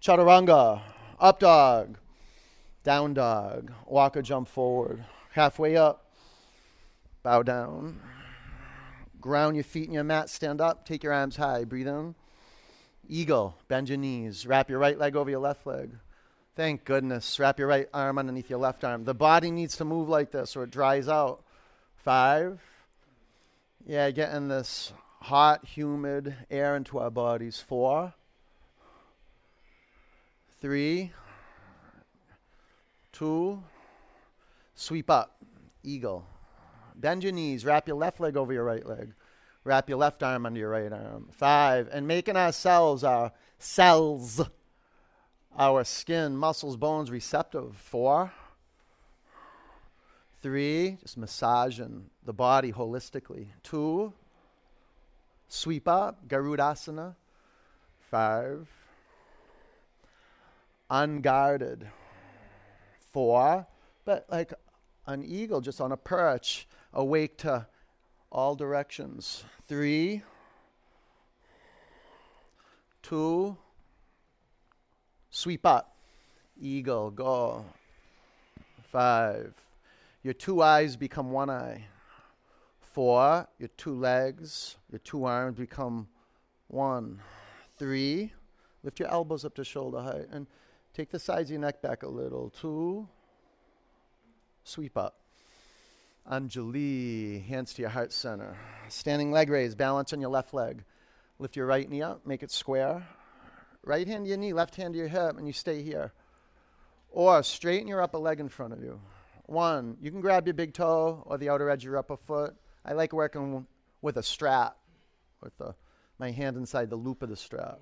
[0.02, 0.80] Chaturanga.
[1.20, 1.98] Up dog.
[2.82, 3.72] Down dog.
[3.86, 5.04] Walk or jump forward.
[5.32, 6.10] Halfway up.
[7.22, 8.00] Bow down.
[9.26, 10.30] Ground your feet in your mat.
[10.30, 10.86] Stand up.
[10.86, 11.64] Take your arms high.
[11.64, 12.14] Breathe in.
[13.08, 13.56] Eagle.
[13.66, 14.46] Bend your knees.
[14.46, 15.90] Wrap your right leg over your left leg.
[16.54, 17.40] Thank goodness.
[17.40, 19.02] Wrap your right arm underneath your left arm.
[19.02, 21.42] The body needs to move like this or it dries out.
[21.96, 22.60] Five.
[23.84, 27.58] Yeah, getting this hot, humid air into our bodies.
[27.58, 28.14] Four.
[30.60, 31.12] Three
[33.16, 33.62] two,
[34.74, 35.42] sweep up,
[35.82, 36.26] eagle.
[36.94, 39.12] Bend your knees, wrap your left leg over your right leg,
[39.66, 41.28] wrap your left arm under your right arm.
[41.32, 44.40] Five, and making ourselves, our cells,
[45.58, 47.76] our skin, muscles, bones receptive.
[47.76, 48.32] Four,
[50.40, 53.48] three, just massaging the body holistically.
[53.62, 54.12] Two,
[55.48, 57.16] sweep up, Garudasana.
[58.10, 58.68] Five,
[60.88, 61.88] unguarded
[63.12, 63.66] Four,
[64.04, 64.52] but like
[65.06, 67.66] an eagle just on a perch, awake to
[68.30, 69.44] all directions.
[69.66, 70.22] Three,
[73.02, 73.56] two,
[75.30, 75.96] sweep up,
[76.60, 77.64] eagle, go.
[78.90, 79.54] Five,
[80.22, 81.84] your two eyes become one eye.
[82.80, 86.08] Four, your two legs, your two arms become
[86.68, 87.20] one.
[87.76, 88.32] Three,
[88.82, 90.46] lift your elbows up to shoulder height and
[90.94, 92.50] take the sides of your neck back a little.
[92.50, 93.06] Two,
[94.64, 95.25] sweep up.
[96.30, 98.56] Anjali, hands to your heart center.
[98.88, 100.82] Standing leg raise, balance on your left leg.
[101.38, 103.06] Lift your right knee up, make it square.
[103.84, 106.12] Right hand to your knee, left hand to your hip, and you stay here.
[107.10, 109.00] Or straighten your upper leg in front of you.
[109.44, 112.56] One, you can grab your big toe or the outer edge of your upper foot.
[112.84, 113.64] I like working
[114.02, 114.76] with a strap,
[115.40, 115.76] with the,
[116.18, 117.78] my hand inside the loop of the strap.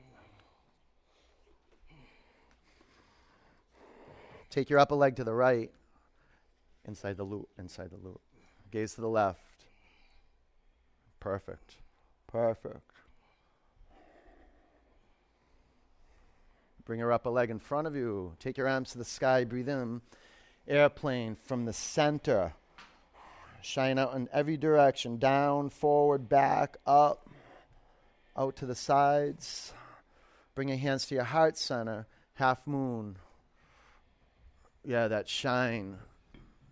[4.51, 5.71] Take your upper leg to the right,
[6.87, 8.21] inside the loop, inside the loop.
[8.75, 9.39] Gaze to the left.
[11.21, 11.77] Perfect.
[12.27, 12.91] Perfect.
[16.85, 18.35] Bring your upper leg in front of you.
[18.41, 19.45] Take your arms to the sky.
[19.45, 20.01] Breathe in.
[20.67, 22.55] Airplane from the center.
[23.63, 27.31] Shine out in every direction down, forward, back, up,
[28.37, 29.73] out to the sides.
[30.57, 32.09] Bring your hands to your heart center.
[32.35, 33.19] Half moon.
[34.85, 35.99] Yeah, that shine,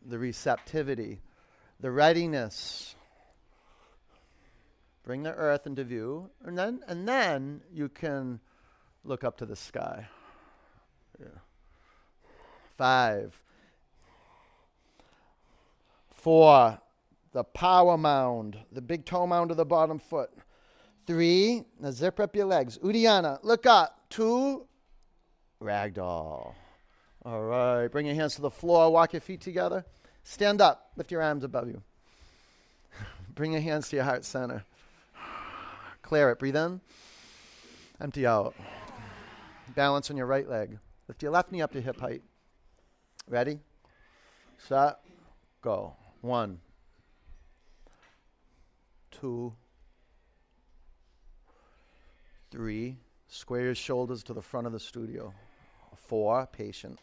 [0.05, 1.21] the receptivity,
[1.83, 2.95] the readiness.
[5.05, 8.39] Bring the earth into view, and then and then you can
[9.05, 10.07] look up to the sky.
[11.21, 11.27] Yeah.
[12.79, 13.37] Five.
[16.15, 16.79] Four,
[17.33, 20.31] the power mound, the big toe mound of the bottom foot.
[21.05, 22.79] Three, now zip up your legs.
[22.79, 24.03] Uddiyana, look up.
[24.09, 24.69] Two,
[25.61, 26.55] ragdoll.
[27.25, 29.85] All right, bring your hands to the floor, walk your feet together.
[30.25, 31.83] Stand up, lift your arms above you.
[33.35, 34.65] bring your hands to your heart center.
[36.03, 36.81] Clear it, breathe in,
[38.01, 38.55] empty out.
[39.75, 40.79] Balance on your right leg.
[41.09, 42.23] Lift your left knee up to hip height.
[43.29, 43.61] Ready?
[44.59, 44.99] Set.
[45.63, 45.95] Go.
[46.21, 46.61] One.
[49.11, 49.55] Two.
[52.51, 52.99] Three.
[53.29, 55.33] Square your shoulders to the front of the studio.
[55.97, 56.47] Four.
[56.53, 56.99] Patient.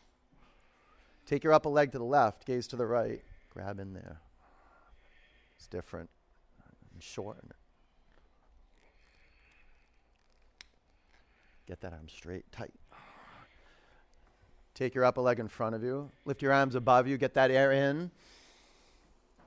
[1.30, 3.22] Take your upper leg to the left, gaze to the right.
[3.54, 4.20] Grab in there.
[5.58, 6.10] It's different.
[6.92, 7.56] And shorten it.
[11.68, 12.74] Get that arm straight, tight.
[14.74, 16.10] Take your upper leg in front of you.
[16.26, 17.16] Lift your arms above you.
[17.16, 18.10] Get that air in.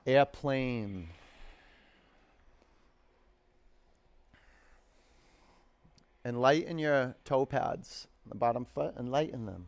[0.06, 1.08] Airplane.
[6.24, 9.66] And lighten your toe pads, the bottom foot, and lighten them.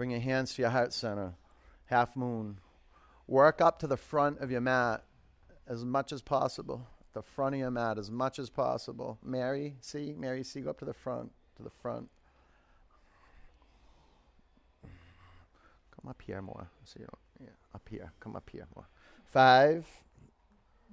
[0.00, 1.34] Bring your hands to your heart center.
[1.84, 2.56] Half moon.
[3.26, 5.04] Work up to the front of your mat
[5.68, 9.18] as much as possible the front of your mat as much as possible.
[9.22, 10.14] Mary, see?
[10.16, 10.62] Mary, see?
[10.62, 12.08] Go up to the front, to the front.
[14.82, 16.66] Come up here more.
[16.86, 17.00] See,
[17.38, 18.10] yeah, up here.
[18.20, 18.86] Come up here more.
[19.26, 19.86] Five.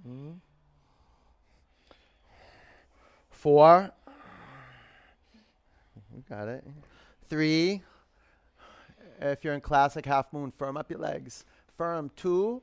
[0.06, 0.36] Mm.
[3.30, 3.90] Four.
[6.14, 6.66] You got it.
[7.30, 7.84] Three.
[9.20, 11.44] If you're in classic half moon, firm up your legs.
[11.78, 12.12] Firm.
[12.16, 12.62] Two.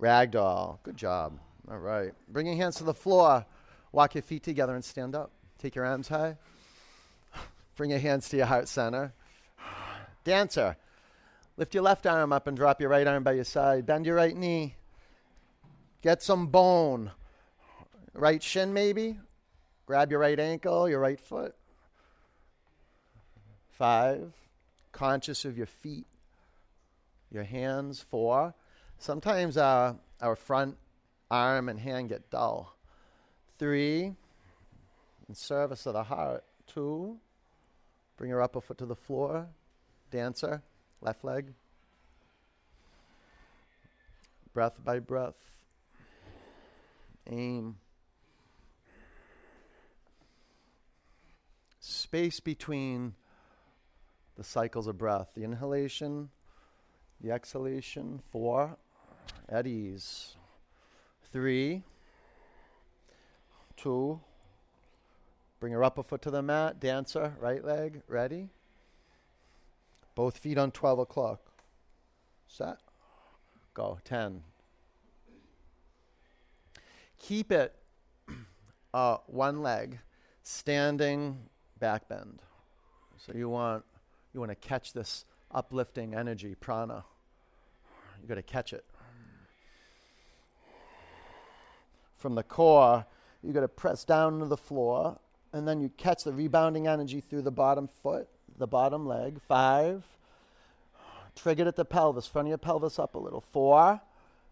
[0.00, 0.78] Ragdoll.
[0.82, 1.38] Good job.
[1.70, 2.12] All right.
[2.28, 3.44] Bring your hands to the floor.
[3.92, 5.30] Walk your feet together and stand up.
[5.58, 6.36] Take your arms high.
[7.76, 9.12] Bring your hands to your heart center.
[10.24, 10.76] Dancer.
[11.56, 13.86] Lift your left arm up and drop your right arm by your side.
[13.86, 14.74] Bend your right knee.
[16.02, 17.12] Get some bone.
[18.12, 19.18] Right shin, maybe.
[19.86, 21.54] Grab your right ankle, your right foot.
[23.70, 24.32] Five.
[24.94, 26.06] Conscious of your feet,
[27.32, 28.00] your hands.
[28.00, 28.54] Four.
[28.98, 30.76] Sometimes uh, our front
[31.30, 32.76] arm and hand get dull.
[33.58, 34.14] Three,
[35.28, 36.44] in service of the heart.
[36.68, 37.16] Two,
[38.16, 39.48] bring your upper foot to the floor.
[40.12, 40.62] Dancer,
[41.00, 41.52] left leg.
[44.52, 45.34] Breath by breath.
[47.28, 47.76] Aim.
[51.80, 53.14] Space between
[54.36, 55.28] the cycles of breath.
[55.34, 56.30] The inhalation,
[57.20, 58.20] the exhalation.
[58.30, 58.76] Four,
[59.48, 60.36] at ease.
[61.32, 61.82] Three,
[63.76, 64.20] two,
[65.58, 68.48] bring your upper foot to the mat, dancer, right leg, ready.
[70.14, 71.40] Both feet on 12 o'clock.
[72.46, 72.78] Set,
[73.72, 74.42] go, 10.
[77.18, 77.74] Keep it
[78.92, 79.98] uh, one leg,
[80.44, 81.38] standing
[81.80, 82.40] back bend.
[83.16, 83.84] So you want
[84.34, 87.04] you want to catch this uplifting energy, prana.
[88.20, 88.84] You got to catch it.
[92.16, 93.06] From the core,
[93.42, 95.18] you got to press down to the floor,
[95.52, 98.28] and then you catch the rebounding energy through the bottom foot,
[98.58, 99.40] the bottom leg.
[99.46, 100.02] Five.
[101.36, 103.40] Triggered at the pelvis, front of your pelvis up a little.
[103.52, 104.00] Four.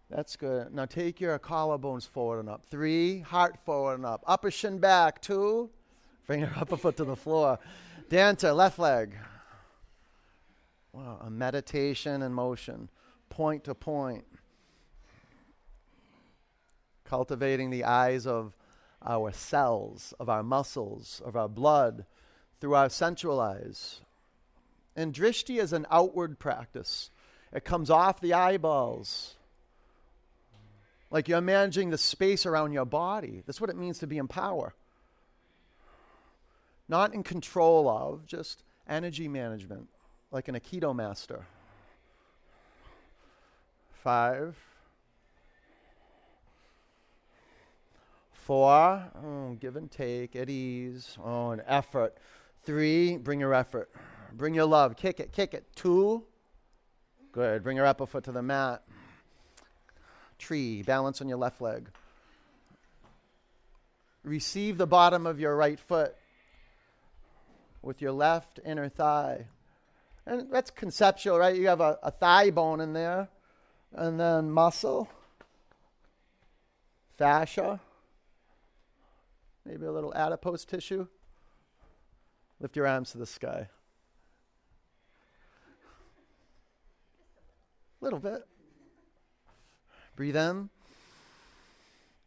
[0.09, 0.73] That's good.
[0.73, 2.63] Now take your collarbones forward and up.
[2.69, 4.23] Three, heart forward and up.
[4.27, 5.21] Upper shin back.
[5.21, 5.69] Two,
[6.27, 7.57] bring your upper foot to the floor.
[8.09, 9.15] Dancer, left leg.
[10.93, 12.89] A meditation in motion,
[13.29, 14.25] point to point.
[17.03, 18.55] Cultivating the eyes of
[19.03, 22.05] our cells, of our muscles, of our blood,
[22.61, 24.01] through our sensual eyes.
[24.95, 27.09] And drishti is an outward practice,
[27.51, 29.35] it comes off the eyeballs.
[31.11, 33.43] Like you're managing the space around your body.
[33.45, 34.73] That's what it means to be in power.
[36.89, 39.89] Not in control of, just energy management,
[40.33, 41.45] like an Aikido master.
[44.03, 44.57] Five.
[48.33, 51.17] Four, oh, give and take, at ease.
[51.23, 52.17] Oh, an effort.
[52.63, 53.89] Three, bring your effort.
[54.33, 54.97] Bring your love.
[54.97, 55.65] Kick it, kick it.
[55.75, 56.23] Two,
[57.31, 57.63] good.
[57.63, 58.83] Bring your upper foot to the mat.
[60.39, 61.89] Tree, balance on your left leg.
[64.23, 66.15] Receive the bottom of your right foot
[67.81, 69.45] with your left inner thigh.
[70.25, 71.55] And that's conceptual, right?
[71.55, 73.27] You have a, a thigh bone in there,
[73.93, 75.09] and then muscle,
[77.17, 77.79] fascia
[79.65, 81.07] maybe a little adipose tissue.
[82.59, 83.67] Lift your arms to the sky.
[88.01, 88.45] A little bit.
[90.15, 90.69] Breathe in.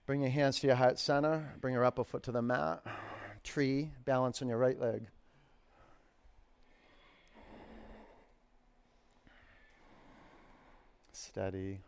[0.07, 1.55] Bring your hands to your heart center.
[1.61, 2.83] Bring your upper foot to the mat.
[3.45, 5.07] Tree, balance on your right leg.
[11.27, 11.81] Steady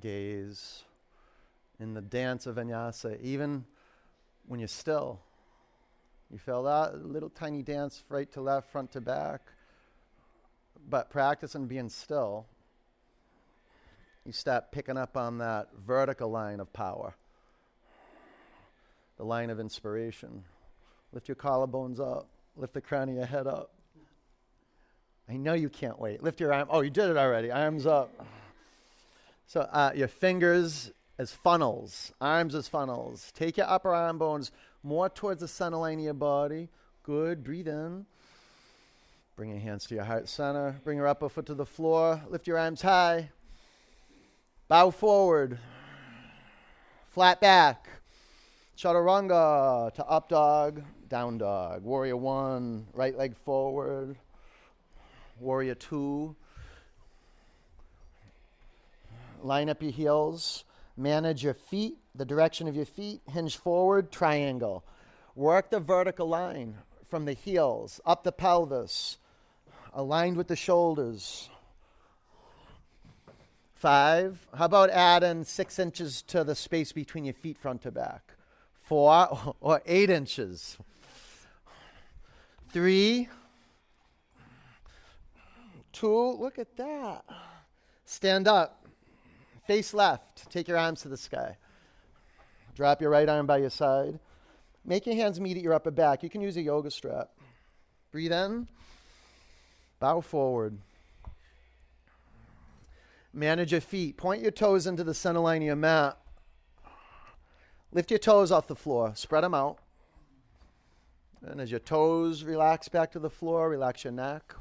[0.00, 0.84] gaze
[1.80, 3.64] in the dance of vinyasa, even
[4.46, 5.18] when you're still.
[6.30, 9.40] You feel that little tiny dance right to left, front to back.
[10.88, 12.46] But practicing being still,
[14.24, 17.14] you start picking up on that vertical line of power,
[19.16, 20.44] the line of inspiration.
[21.12, 23.72] Lift your collarbones up, lift the crown of your head up.
[25.28, 26.22] I know you can't wait.
[26.22, 26.68] Lift your arm.
[26.70, 27.50] Oh, you did it already.
[27.50, 28.10] Arms up.
[29.48, 33.32] So uh, your fingers as funnels, arms as funnels.
[33.34, 36.68] Take your upper arm bones more towards the center line of your body.
[37.02, 37.42] Good.
[37.42, 38.04] Breathe in.
[39.36, 40.78] Bring your hands to your heart center.
[40.84, 42.20] Bring your upper foot to the floor.
[42.28, 43.30] Lift your arms high.
[44.68, 45.58] Bow forward.
[47.10, 47.88] Flat back.
[48.76, 51.82] Chaturanga to up dog, down dog.
[51.84, 54.16] Warrior one, right leg forward.
[55.40, 56.36] Warrior two.
[59.42, 60.64] Line up your heels.
[60.96, 64.84] Manage your feet, the direction of your feet, hinge forward, triangle.
[65.36, 66.74] Work the vertical line
[67.08, 69.18] from the heels up the pelvis,
[69.92, 71.48] aligned with the shoulders.
[73.74, 74.44] Five.
[74.52, 78.34] How about adding six inches to the space between your feet, front to back?
[78.82, 80.76] Four or eight inches.
[82.72, 83.28] Three.
[85.92, 86.32] Two.
[86.32, 87.24] Look at that.
[88.04, 88.87] Stand up.
[89.68, 90.50] Face left.
[90.50, 91.58] Take your arms to the sky.
[92.74, 94.18] Drop your right arm by your side.
[94.82, 96.22] Make your hands meet at your upper back.
[96.22, 97.28] You can use a yoga strap.
[98.10, 98.66] Breathe in.
[100.00, 100.78] Bow forward.
[103.34, 104.16] Manage your feet.
[104.16, 106.16] Point your toes into the center line of your mat.
[107.92, 109.12] Lift your toes off the floor.
[109.16, 109.80] Spread them out.
[111.42, 114.54] And as your toes relax back to the floor, relax your neck.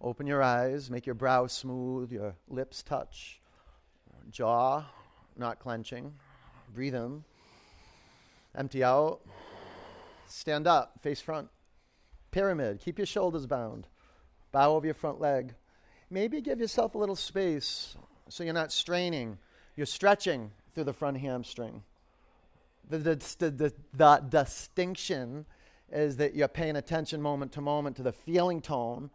[0.00, 0.90] Open your eyes.
[0.90, 2.10] Make your brow smooth.
[2.10, 3.38] Your lips touch
[4.30, 4.84] jaw
[5.36, 6.12] not clenching.
[6.74, 7.24] Breathe in.
[8.56, 9.20] Empty out.
[10.26, 11.48] Stand up, face front.
[12.30, 12.80] Pyramid.
[12.80, 13.86] Keep your shoulders bound.
[14.52, 15.54] Bow over your front leg.
[16.10, 17.96] Maybe give yourself a little space
[18.28, 19.38] so you're not straining.
[19.76, 21.82] You're stretching through the front hamstring.
[22.88, 25.46] The, the, the, the, distinction
[25.90, 29.10] is that you're paying attention moment to moment to the feeling tone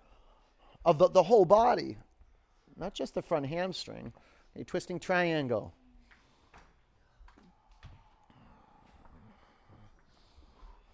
[0.85, 1.97] of the, the whole body,
[2.75, 4.13] not just the front hamstring
[4.57, 5.73] a twisting triangle.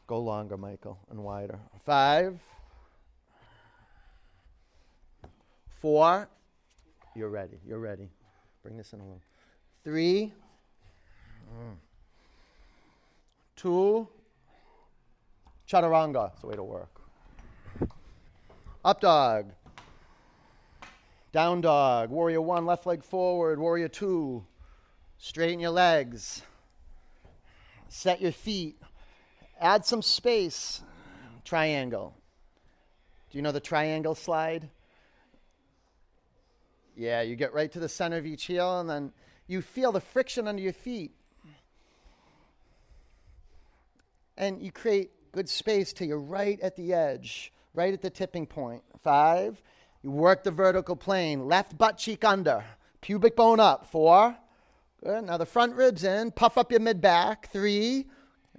[0.06, 1.60] Go longer, Michael, and wider.
[1.86, 2.40] Five.
[5.80, 6.28] Four.
[7.16, 7.58] You're ready.
[7.66, 8.10] You're ready.
[8.62, 9.22] Bring this in a little.
[9.84, 10.34] Three.
[13.56, 14.08] Two.
[15.70, 16.32] Chaturanga.
[16.34, 16.90] It's the way to work.
[18.84, 19.52] Up dog.
[21.34, 22.12] Down dog.
[22.12, 23.60] Warrior one, left leg forward.
[23.60, 24.46] Warrior two.
[25.18, 26.44] Straighten your legs.
[27.90, 28.80] Set your feet.
[29.60, 30.84] Add some space.
[31.44, 32.16] Triangle.
[33.32, 34.70] Do you know the triangle slide?
[36.96, 39.12] Yeah, you get right to the center of each heel and then
[39.48, 41.12] you feel the friction under your feet.
[44.38, 48.46] And you create good space till you're right at the edge, right at the tipping
[48.46, 48.84] point.
[49.02, 49.62] Five,
[50.04, 52.64] you work the vertical plane, left butt cheek under,
[53.02, 53.88] pubic bone up.
[53.88, 54.36] Four,
[55.04, 55.24] good.
[55.24, 57.50] Now the front ribs in, puff up your mid back.
[57.52, 58.08] Three,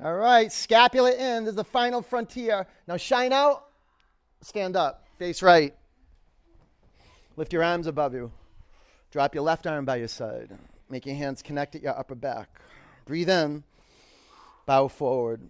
[0.02, 1.44] all right, scapula in.
[1.44, 2.66] This is the final frontier.
[2.88, 3.66] Now shine out,
[4.40, 5.74] stand up, face right.
[7.36, 8.32] Lift your arms above you.
[9.10, 10.50] Drop your left arm by your side.
[10.88, 12.60] Make your hands connect at your upper back.
[13.04, 13.64] Breathe in,
[14.66, 15.42] bow forward.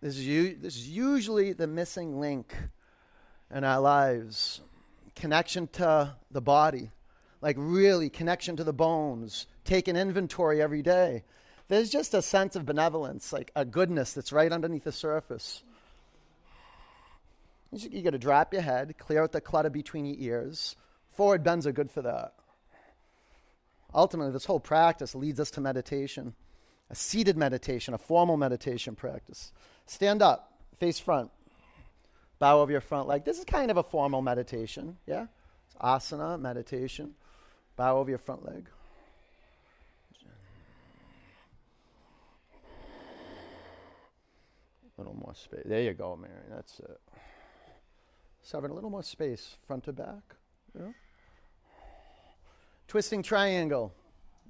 [0.00, 2.54] This is, u- this is usually the missing link
[3.54, 4.60] in our lives
[5.14, 6.90] connection to the body,
[7.42, 11.24] like really connection to the bones, taking inventory every day.
[11.68, 15.62] There's just a sense of benevolence, like a goodness that's right underneath the surface.
[17.70, 20.74] You, you got to drop your head, clear out the clutter between your ears.
[21.12, 22.32] Forward bends are good for that.
[23.94, 26.34] Ultimately, this whole practice leads us to meditation,
[26.90, 29.52] a seated meditation, a formal meditation practice.
[29.86, 31.30] Stand up, face front,
[32.38, 33.24] bow over your front leg.
[33.24, 35.26] This is kind of a formal meditation, yeah?
[35.66, 37.14] It's asana, meditation.
[37.76, 38.68] Bow over your front leg.
[44.98, 45.62] A little more space.
[45.64, 46.34] There you go, Mary.
[46.50, 47.00] That's it.
[48.42, 50.36] So having a little more space, front to back.
[50.78, 50.88] Yeah.
[52.86, 53.94] Twisting triangle.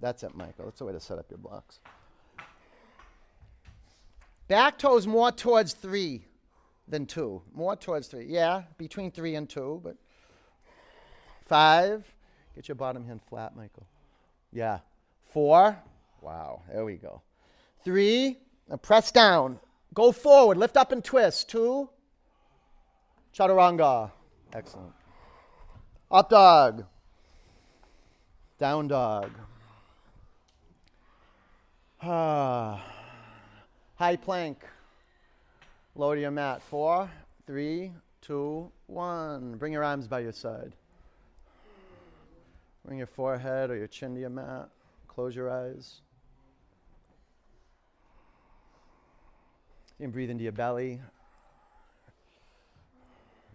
[0.01, 0.65] That's it, Michael.
[0.65, 1.79] That's the way to set up your blocks.
[4.51, 6.25] Back toes more towards three
[6.89, 7.41] than two.
[7.55, 8.27] More towards three.
[8.27, 9.95] Yeah, between three and two, but
[11.47, 12.05] five.
[12.57, 13.87] Get your bottom hand flat, Michael.
[14.53, 14.81] Yeah.
[15.33, 15.79] Four.
[16.21, 16.63] Wow.
[16.69, 17.23] There we go.
[17.85, 18.39] Three.
[18.69, 19.61] Now press down.
[19.95, 20.57] Go forward.
[20.57, 21.49] Lift up and twist.
[21.49, 21.89] Two.
[23.33, 24.11] Chaturanga.
[24.53, 24.93] Excellent.
[26.11, 26.87] Up dog.
[28.59, 29.31] Down dog.
[32.03, 32.85] Ah.
[34.01, 34.65] High plank.
[35.95, 36.63] Lower to your mat.
[36.63, 37.11] Four,
[37.47, 37.93] three,
[38.23, 39.57] two, one.
[39.57, 40.73] Bring your arms by your side.
[42.83, 44.71] Bring your forehead or your chin to your mat.
[45.07, 46.01] Close your eyes.
[49.99, 50.99] You can breathe into your belly.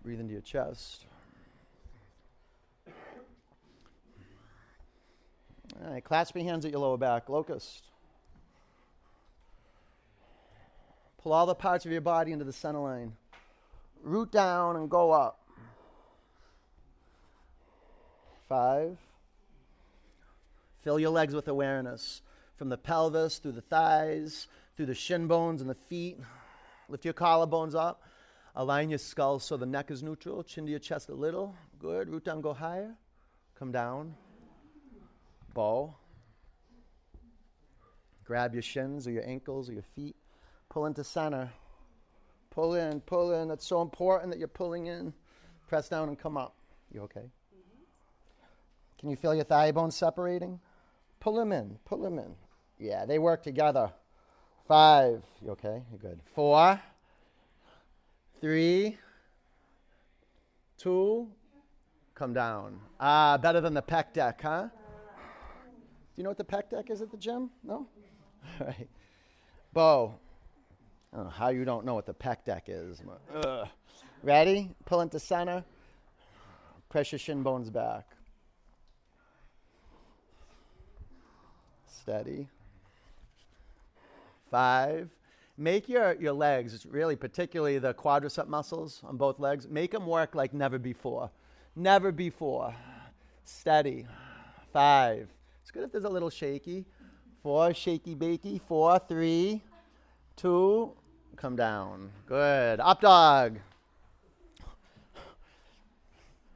[0.04, 1.08] Breathe into your chest.
[5.84, 7.90] All right, clasp your hands at your lower back, locust.
[11.26, 13.14] Pull all the parts of your body into the center line.
[14.04, 15.40] Root down and go up.
[18.48, 19.00] Five.
[20.84, 22.22] Fill your legs with awareness
[22.58, 24.46] from the pelvis through the thighs,
[24.78, 26.20] through the shin bones and the feet.
[26.90, 28.04] Lift your collarbones up.
[28.56, 30.44] Align your skull so the neck is neutral.
[30.44, 31.56] Chin to your chest a little.
[31.80, 32.08] Good.
[32.08, 32.94] Root down, go higher.
[33.58, 34.14] Come down.
[35.56, 35.96] Bow.
[38.26, 40.16] Grab your shins or your ankles or your feet.
[40.76, 41.50] Pull into center.
[42.50, 43.48] Pull in, pull in.
[43.48, 45.14] That's so important that you're pulling in.
[45.70, 46.54] Press down and come up.
[46.94, 47.22] You okay?
[47.22, 47.84] Mm-hmm.
[49.00, 50.60] Can you feel your thigh bones separating?
[51.22, 52.36] Pull them in, pull them in.
[52.78, 53.90] Yeah, they work together.
[54.68, 55.24] Five.
[55.42, 55.82] You okay?
[55.90, 56.20] You're good.
[56.34, 56.78] Four.
[58.42, 58.98] Three.
[60.78, 61.30] Two.
[62.16, 62.82] Come down.
[63.00, 64.64] Ah, better than the pec deck, huh?
[64.64, 64.70] Do
[66.18, 67.50] you know what the pec deck is at the gym?
[67.64, 67.88] No?
[68.60, 68.90] All right.
[69.72, 70.16] Bow.
[71.16, 73.02] Know how you don't know what the pec deck is.
[74.22, 74.72] Ready?
[74.86, 75.64] Pull into center.
[76.90, 78.06] Press your shin bones back.
[81.88, 82.50] Steady.
[84.52, 85.10] Five.
[85.58, 90.36] Make your, your legs, really particularly the quadricep muscles on both legs, make them work
[90.36, 91.30] like never before.
[91.78, 92.76] Never before.
[93.46, 94.06] Steady.
[94.74, 95.30] Five.
[95.62, 96.86] It's good if there's a little shaky.
[97.42, 98.60] Four, shaky bakey.
[98.68, 99.62] Four, three,
[100.36, 100.92] two,
[101.36, 102.12] Come down.
[102.28, 102.80] Good.
[102.80, 103.60] Up dog.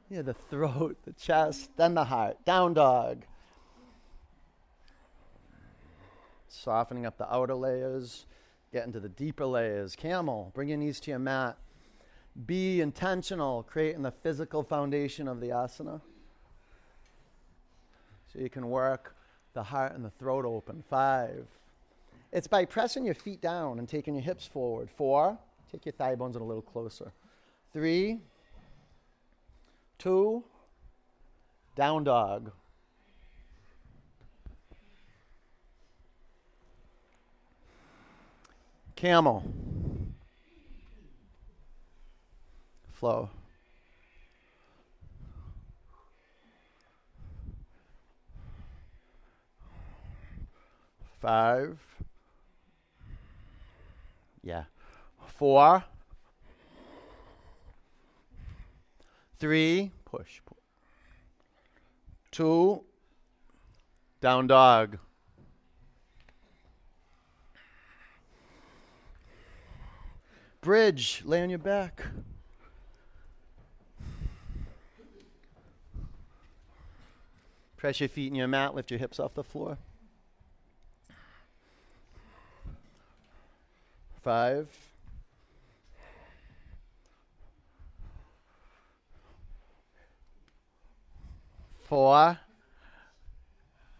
[0.08, 2.44] Yeah, the throat, the chest, then the heart.
[2.44, 3.24] Down dog.
[6.48, 8.26] Softening up the outer layers,
[8.72, 9.94] get into the deeper layers.
[9.94, 11.56] Camel, bring your knees to your mat.
[12.46, 16.00] Be intentional, creating the physical foundation of the asana.
[18.32, 19.14] So you can work
[19.52, 20.82] the heart and the throat open.
[20.88, 21.46] Five.
[22.32, 24.88] It's by pressing your feet down and taking your hips forward.
[24.90, 25.36] Four,
[25.70, 27.12] take your thigh bones in a little closer.
[27.72, 28.20] Three,
[29.98, 30.44] two,
[31.74, 32.52] down dog.
[38.94, 39.42] Camel.
[42.92, 43.30] Flow.
[51.20, 51.78] Five.
[54.42, 54.64] Yeah.
[55.26, 55.84] Four.
[59.38, 59.90] Three.
[60.04, 60.40] Push.
[62.30, 62.82] Two.
[64.20, 64.98] Down dog.
[70.60, 71.22] Bridge.
[71.24, 72.04] Lay on your back.
[77.76, 78.74] Press your feet in your mat.
[78.74, 79.78] Lift your hips off the floor.
[84.22, 84.68] Five.
[91.88, 92.38] Four.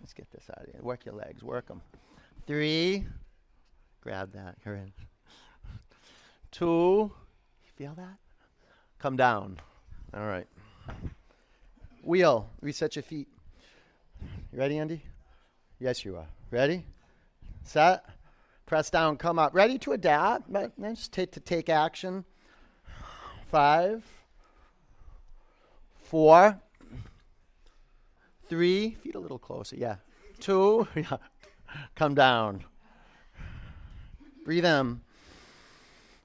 [0.00, 0.80] Let's get this out of here.
[0.82, 1.42] Work your legs.
[1.42, 1.80] Work them.
[2.46, 3.06] Three.
[4.02, 4.56] Grab that.
[4.62, 4.92] Corinne.
[6.50, 7.10] Two.
[7.64, 8.16] You feel that?
[8.98, 9.58] Come down.
[10.12, 10.46] All right.
[12.02, 12.48] Wheel.
[12.60, 13.28] Reset your feet.
[14.52, 15.02] You ready, Andy?
[15.78, 16.26] Yes, you are.
[16.50, 16.84] Ready?
[17.64, 18.04] Set.
[18.70, 19.52] Press down, come up.
[19.52, 20.44] Ready to adapt,
[20.80, 22.24] just take, to take action.
[23.50, 24.04] Five,
[26.04, 26.56] four,
[28.48, 29.96] three, feet a little closer, yeah.
[30.38, 31.16] Two, yeah.
[31.96, 32.62] Come down.
[34.44, 35.00] Breathe in.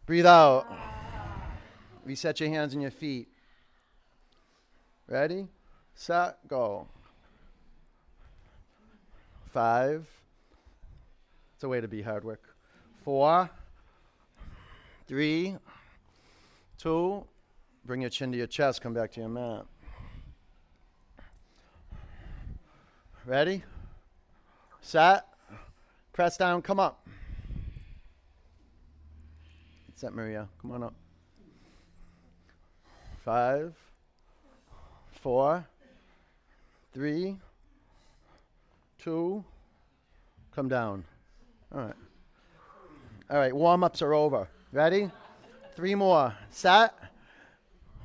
[0.06, 0.68] Breathe out.
[2.06, 3.28] Reset your hands and your feet.
[5.08, 5.48] Ready?
[5.96, 6.88] Set, go.
[9.52, 10.06] Five,
[11.56, 12.54] it's a way to be hard work.
[13.06, 13.50] Four,
[15.08, 15.56] three,
[16.78, 17.24] two,
[17.86, 19.66] bring your chin to your chest, come back to your mat.
[23.26, 23.64] Ready?
[24.82, 25.26] Set.
[26.12, 27.08] Press down, come up.
[29.96, 30.50] Set Maria.
[30.62, 30.94] Come on up.
[33.24, 33.74] Five,
[35.22, 35.66] four,
[36.94, 37.38] three,
[39.00, 39.44] two,
[40.54, 41.06] come down.
[41.74, 41.96] All right.
[43.30, 44.48] All right, warm ups are over.
[44.72, 45.10] Ready?
[45.76, 46.36] Three more.
[46.50, 46.94] Set.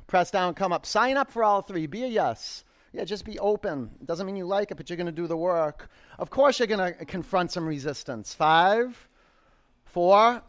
[0.07, 0.85] Press down, come up.
[0.85, 1.85] Sign up for all three.
[1.85, 2.63] Be a yes.
[2.91, 3.91] Yeah, just be open.
[4.03, 5.89] Doesn't mean you like it, but you're going to do the work.
[6.19, 8.33] Of course, you're going to confront some resistance.
[8.33, 9.07] Five,
[9.85, 10.41] four,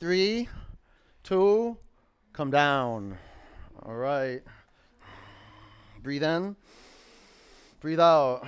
[0.00, 0.48] three,
[1.22, 1.76] two,
[2.32, 3.18] come down.
[3.82, 4.40] All right.
[6.02, 6.56] Breathe in.
[7.80, 8.46] Breathe out.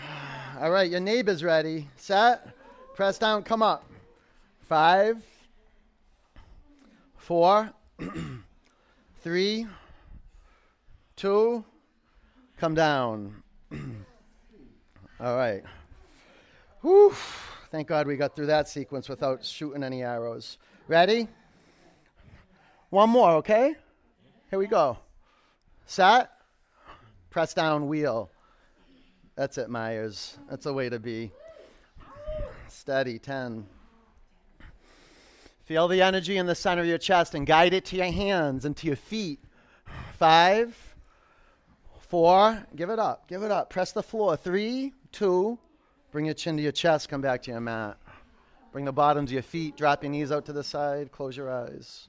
[0.58, 1.88] All right, your neighbor's ready.
[1.96, 2.53] Set.
[2.95, 3.84] Press down, come up.
[4.68, 5.20] Five,
[7.16, 7.72] four,
[9.20, 9.66] three,
[11.16, 11.64] two,
[12.57, 13.42] come down.
[15.20, 15.64] All right.
[16.82, 17.12] Whew.
[17.72, 20.59] Thank God we got through that sequence without shooting any arrows.
[20.86, 21.26] Ready?
[22.90, 23.74] One more, okay?
[24.51, 24.99] Here we go.
[25.86, 26.30] Set.
[27.30, 28.30] Press down wheel.
[29.34, 30.38] That's it, Myers.
[30.49, 31.32] That's the way to be.
[32.85, 33.18] Steady.
[33.18, 33.66] 10.
[35.64, 38.66] Feel the energy in the center of your chest and guide it to your hands
[38.66, 39.41] and to your feet.
[40.18, 40.76] Five,
[41.99, 43.70] four, give it up, give it up.
[43.70, 44.37] Press the floor.
[44.37, 45.59] Three, two,
[46.12, 47.97] bring your chin to your chest, come back to your mat.
[48.70, 51.51] Bring the bottoms of your feet, drop your knees out to the side, close your
[51.51, 52.09] eyes.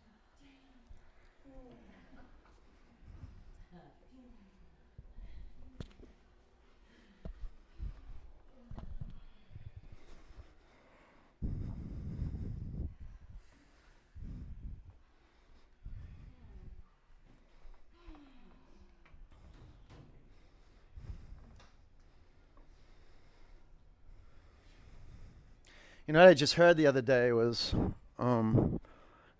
[26.07, 27.73] You know what I just heard the other day was
[28.19, 28.79] um,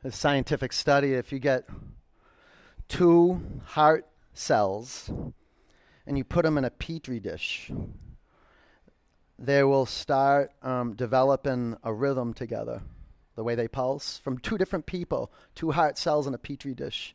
[0.03, 1.13] a scientific study.
[1.13, 1.70] If you get
[2.88, 5.11] two heart cells
[6.07, 7.72] and you put them in a petri dish,
[9.38, 12.82] they will start um, developing a rhythm together,
[13.36, 17.13] the way they pulse from two different people, two heart cells in a petri dish.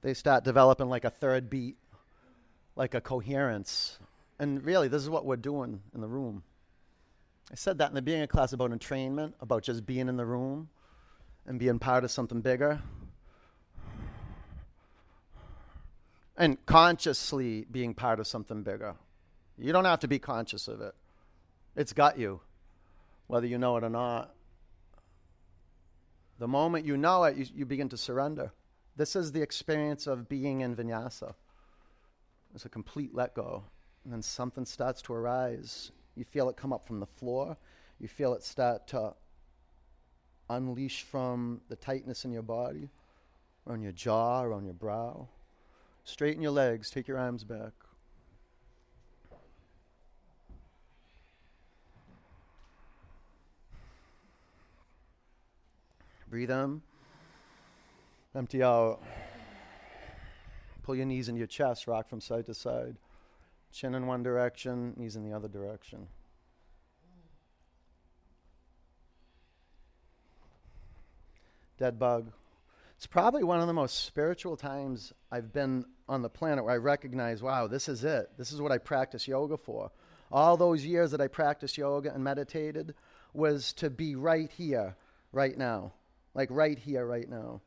[0.00, 1.76] They start developing like a third beat,
[2.74, 4.00] like a coherence.
[4.40, 6.42] And really, this is what we're doing in the room.
[7.50, 10.24] I said that in the beginning of class about entrainment, about just being in the
[10.24, 10.68] room
[11.46, 12.80] and being part of something bigger.
[16.36, 18.94] And consciously being part of something bigger.
[19.58, 20.94] You don't have to be conscious of it,
[21.76, 22.40] it's got you.
[23.26, 24.34] whether you know it or not.
[26.38, 28.52] The moment you know it, you, you begin to surrender.
[28.96, 31.34] This is the experience of being in vinyasa.
[32.54, 33.64] It's a complete let go.
[34.04, 35.92] And then something starts to arise.
[36.16, 37.56] You feel it come up from the floor.
[37.98, 39.14] You feel it start to
[40.50, 42.90] unleash from the tightness in your body,
[43.66, 45.28] on your jaw, or on your brow.
[46.04, 47.72] Straighten your legs, take your arms back.
[56.28, 56.80] Breathe in.
[58.34, 59.00] Empty out.
[60.82, 62.96] Pull your knees into your chest, rock from side to side.
[63.72, 66.06] Chin in one direction, knees in the other direction.
[71.78, 72.30] Dead bug.
[72.96, 76.76] It's probably one of the most spiritual times I've been on the planet where I
[76.76, 78.30] recognize, wow, this is it.
[78.38, 79.90] This is what I practice yoga for.
[80.30, 82.94] All those years that I practiced yoga and meditated
[83.34, 84.94] was to be right here,
[85.32, 85.92] right now
[86.34, 87.60] like right here, right now.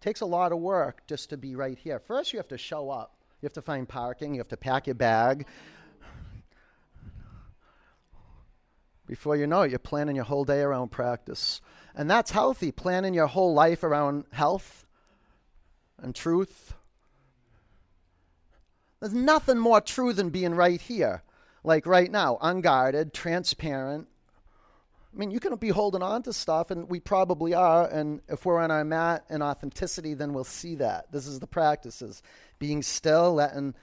[0.00, 1.98] Takes a lot of work just to be right here.
[1.98, 3.16] First, you have to show up.
[3.42, 4.34] You have to find parking.
[4.34, 5.46] You have to pack your bag.
[9.08, 11.60] Before you know it, you're planning your whole day around practice.
[11.94, 14.86] And that's healthy, planning your whole life around health
[15.98, 16.74] and truth.
[19.00, 21.24] There's nothing more true than being right here,
[21.64, 24.06] like right now, unguarded, transparent,
[25.12, 27.86] I mean, you can be holding on to stuff, and we probably are.
[27.86, 31.12] And if we're on our mat in authenticity, then we'll see that.
[31.12, 32.22] This is the practices
[32.58, 33.74] being still, letting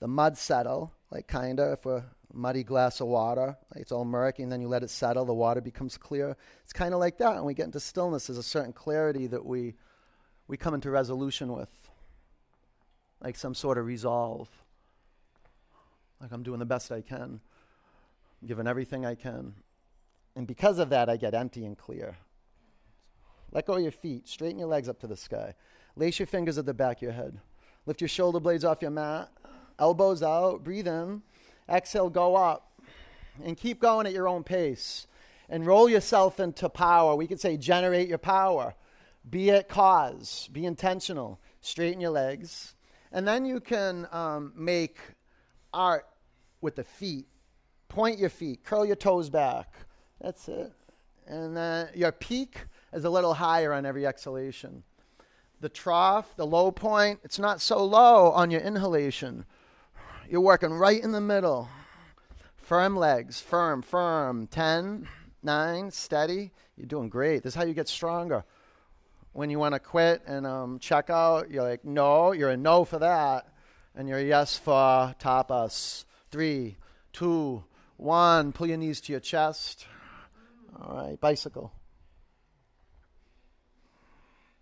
[0.00, 4.04] the mud settle, like kind of if we're muddy glass of water, like it's all
[4.04, 6.36] murky, and then you let it settle, the water becomes clear.
[6.62, 7.36] It's kind of like that.
[7.36, 9.74] And we get into stillness, there's a certain clarity that we,
[10.46, 11.70] we come into resolution with,
[13.20, 14.48] like some sort of resolve.
[16.20, 17.40] Like I'm doing the best I can,
[18.40, 19.54] I'm giving everything I can.
[20.38, 22.16] And because of that, I get empty and clear.
[23.50, 24.28] Let go of your feet.
[24.28, 25.52] Straighten your legs up to the sky.
[25.96, 27.40] Lace your fingers at the back of your head.
[27.86, 29.32] Lift your shoulder blades off your mat.
[29.80, 30.62] Elbows out.
[30.62, 31.22] Breathe in.
[31.68, 32.80] Exhale, go up.
[33.44, 35.08] And keep going at your own pace.
[35.48, 37.16] And roll yourself into power.
[37.16, 38.76] We could say generate your power.
[39.28, 40.48] Be at cause.
[40.52, 41.40] Be intentional.
[41.62, 42.76] Straighten your legs.
[43.10, 44.98] And then you can um, make
[45.74, 46.06] art
[46.60, 47.26] with the feet.
[47.88, 48.62] Point your feet.
[48.62, 49.74] Curl your toes back.
[50.20, 50.72] That's it.
[51.26, 52.58] And then your peak
[52.92, 54.82] is a little higher on every exhalation.
[55.60, 59.44] The trough, the low point, it's not so low on your inhalation.
[60.30, 61.68] You're working right in the middle.
[62.56, 64.46] Firm legs, firm, firm.
[64.46, 65.08] 10,
[65.42, 66.52] 9, steady.
[66.76, 67.42] You're doing great.
[67.42, 68.44] This is how you get stronger.
[69.32, 72.84] When you want to quit and um, check out, you're like, no, you're a no
[72.84, 73.48] for that.
[73.94, 76.04] And you're a yes for tapas.
[76.30, 76.76] Three,
[77.12, 77.64] two,
[77.96, 78.52] one.
[78.52, 79.86] Pull your knees to your chest.
[80.80, 81.72] All right, bicycle.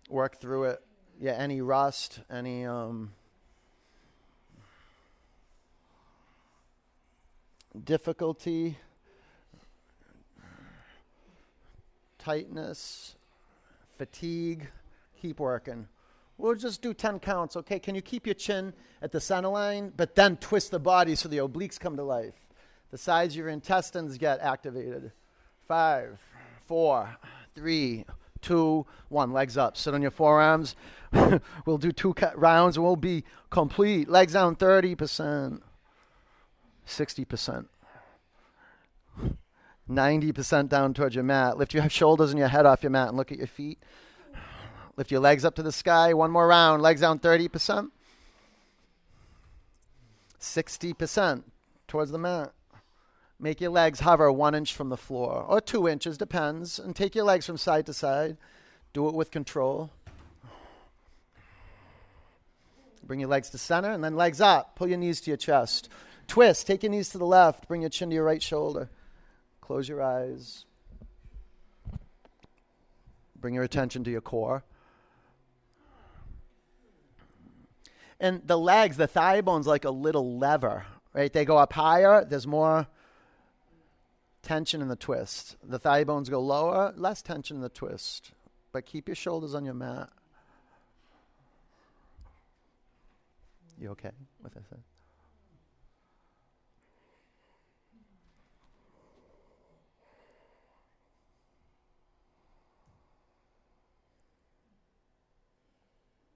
[0.09, 0.79] Work through it.
[1.19, 3.11] Yeah, any rust, any um,
[7.83, 8.77] difficulty,
[12.17, 13.15] tightness,
[13.97, 14.69] fatigue,
[15.21, 15.87] keep working.
[16.37, 17.79] We'll just do 10 counts, okay?
[17.79, 21.29] Can you keep your chin at the center line, but then twist the body so
[21.29, 22.35] the obliques come to life?
[22.91, 25.11] The sides of your intestines get activated.
[25.67, 26.19] Five,
[26.65, 27.17] four,
[27.55, 28.05] three,
[28.41, 29.33] two, one.
[29.33, 29.75] Legs up.
[29.75, 30.75] Sit on your forearms.
[31.65, 34.09] we'll do two rounds we'll be complete.
[34.09, 35.61] Legs down 30%,
[36.85, 37.65] 60%.
[39.89, 41.57] 90% down towards your mat.
[41.57, 43.79] Lift your shoulders and your head off your mat and look at your feet.
[44.97, 46.13] Lift your legs up to the sky.
[46.13, 46.81] One more round.
[46.81, 47.89] Legs down 30%.
[50.39, 51.43] 60%
[51.87, 52.51] towards the mat.
[53.39, 56.79] Make your legs hover one inch from the floor, or two inches, depends.
[56.79, 58.37] And take your legs from side to side.
[58.93, 59.91] Do it with control.
[63.03, 64.75] Bring your legs to center, and then legs up.
[64.75, 65.87] Pull your knees to your chest.
[66.27, 66.67] Twist.
[66.67, 67.67] Take your knees to the left.
[67.67, 68.89] Bring your chin to your right shoulder.
[69.61, 70.65] Close your eyes.
[73.39, 74.63] Bring your attention to your core.
[78.19, 81.31] And the legs, the thigh bones, like a little lever, right?
[81.31, 82.25] They go up higher.
[82.25, 82.87] There's more
[84.41, 85.55] tension in the twist.
[85.63, 88.31] The thigh bones go lower, less tension in the twist.
[88.71, 90.09] But keep your shoulders on your mat.
[93.79, 94.11] You okay
[94.41, 94.63] with this?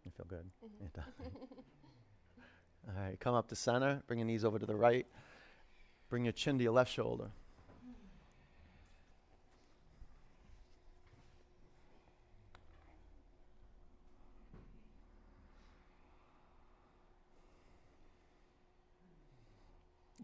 [0.05, 0.45] You feel good?
[0.63, 1.01] Mm-hmm.
[2.89, 4.01] All right, come up to center.
[4.07, 5.07] Bring your knees over to the right.
[6.09, 7.31] Bring your chin to your left shoulder.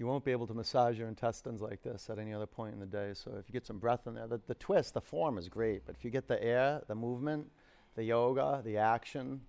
[0.05, 2.85] Won't be able to massage your intestines like this at any other point in the
[2.85, 3.11] day.
[3.13, 5.87] So if you get some breath in there, the, the twist, the form is great.
[5.87, 7.49] But if you get the air, the movement,
[7.95, 9.41] the yoga, the action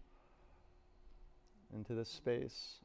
[1.75, 2.79] into this space.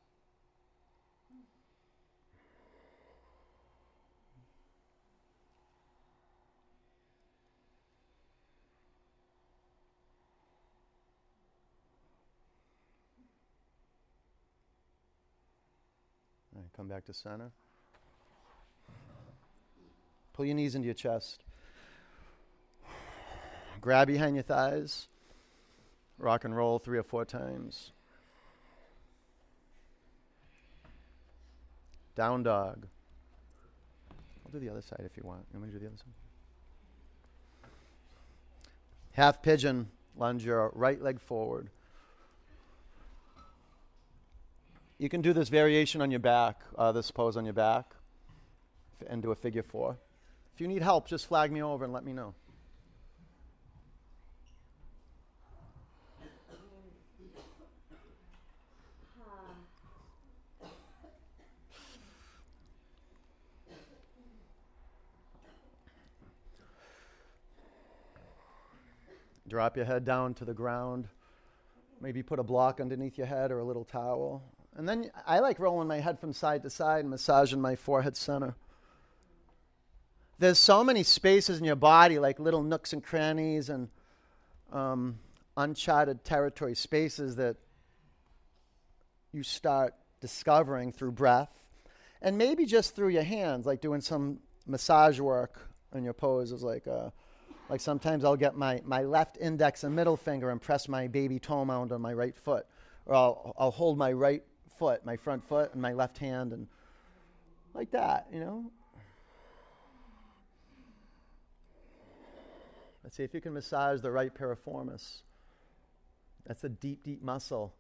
[16.76, 17.52] Come back to center.
[20.34, 21.44] Pull your knees into your chest.
[23.80, 25.08] Grab behind your thighs.
[26.18, 27.92] Rock and roll three or four times.
[32.16, 32.88] Down dog.
[34.46, 35.46] I'll do the other side if you want.
[35.52, 36.14] You want me to do the other side?
[39.14, 39.90] Half pigeon.
[40.16, 41.70] Lunge your right leg forward.
[45.04, 47.94] You can do this variation on your back, uh, this pose on your back,
[49.06, 49.98] and do a figure four.
[50.56, 52.34] If you need help, just flag me over and let me know.
[69.50, 71.10] Drop your head down to the ground.
[72.00, 74.42] Maybe put a block underneath your head or a little towel.
[74.76, 78.18] And then I like rolling my head from side to side and massaging my forehead
[78.18, 78.56] center.
[80.40, 83.90] There's so many spaces in your body, like little nooks and crannies and
[84.72, 85.20] um,
[85.56, 87.56] uncharted territory spaces that
[89.32, 91.64] you start discovering through breath
[92.22, 95.60] and maybe just through your hands, like doing some massage work
[95.94, 97.10] in your poses, like uh,
[97.70, 101.40] like sometimes I'll get my, my left index and middle finger and press my baby
[101.40, 102.66] toe mound on my right foot.
[103.06, 104.44] Or I'll, I'll hold my right
[104.78, 106.68] foot, my front foot, and my left hand, and
[107.74, 108.72] like that, you know?
[113.04, 115.22] Let's see if you can massage the right piriformis.
[116.46, 117.74] That's a deep, deep muscle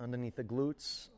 [0.00, 1.08] underneath the glutes.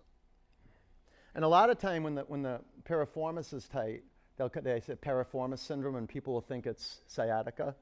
[1.35, 4.03] And a lot of time when the, when the piriformis is tight,
[4.39, 7.75] they'll they say piriformis syndrome, and people will think it's sciatica.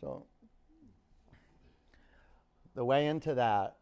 [0.00, 0.26] So
[2.74, 3.76] the way into that,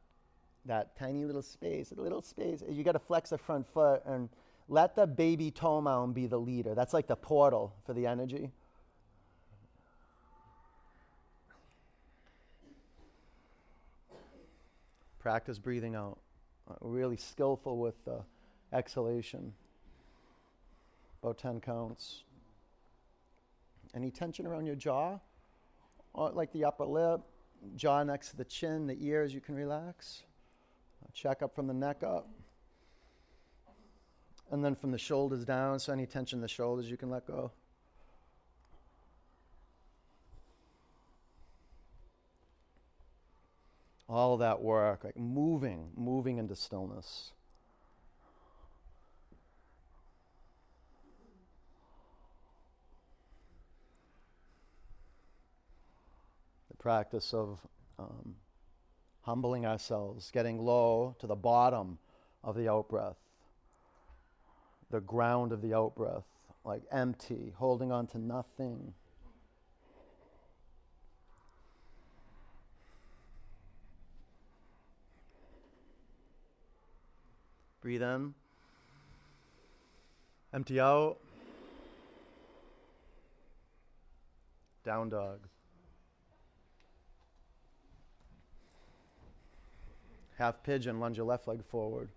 [0.68, 4.28] that tiny little space, a little space, you got to flex the front foot and
[4.68, 6.74] let the baby toe mound be the leader.
[6.74, 8.50] That's like the portal for the energy.
[15.18, 16.18] Practice breathing out.
[16.70, 18.20] Uh, really skillful with the
[18.72, 19.52] exhalation
[21.22, 22.24] about 10 counts.
[23.94, 25.18] Any tension around your jaw,
[26.14, 27.20] like the upper lip,
[27.76, 30.22] jaw next to the chin, the ears, you can relax.
[31.20, 32.28] Check up from the neck up.
[34.52, 37.26] And then from the shoulders down, so any tension in the shoulders you can let
[37.26, 37.50] go.
[44.08, 47.32] All that work, like moving, moving into stillness.
[56.70, 57.58] The practice of
[57.98, 58.36] um,
[59.28, 61.98] humbling ourselves, getting low to the bottom
[62.42, 63.18] of the outbreath,
[64.90, 66.24] the ground of the outbreath,
[66.64, 68.94] like empty, holding on to nothing.
[77.82, 78.32] Breathe in.
[80.54, 81.18] Empty out.
[84.84, 85.40] Down dog.
[90.38, 92.10] Half pigeon, lunge your left leg forward.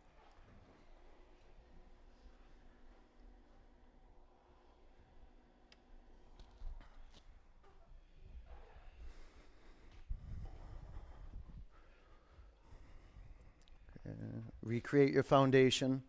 [14.64, 16.02] recreate your foundation.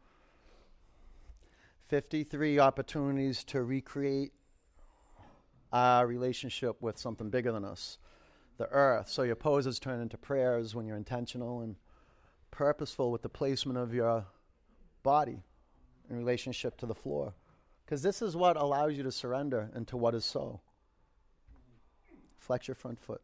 [1.89, 4.33] 53 opportunities to recreate
[5.73, 7.99] our relationship with something bigger than us,
[8.59, 9.09] the earth.
[9.09, 11.77] So your poses turn into prayers when you're intentional and
[12.53, 14.27] purposeful with the placement of your
[15.03, 15.43] body
[16.09, 17.35] in relationship to the floor.
[17.85, 20.61] Because this is what allows you to surrender into what is so.
[22.39, 23.21] Flex your front foot.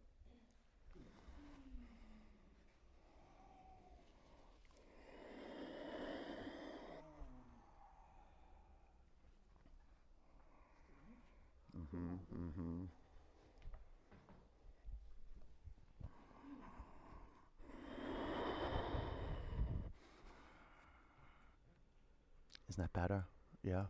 [22.93, 23.25] That better?
[23.63, 23.85] Yeah?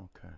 [0.00, 0.34] Okay.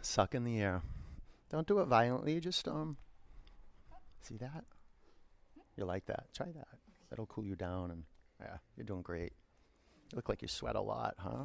[0.00, 0.82] Suck in the air.
[1.50, 2.96] Don't do it violently, just um
[4.22, 4.64] see that?
[5.76, 6.26] You like that?
[6.34, 6.68] Try that.
[7.10, 8.04] That'll cool you down and
[8.40, 9.32] yeah, you're doing great.
[10.12, 11.44] You look like you sweat a lot, huh?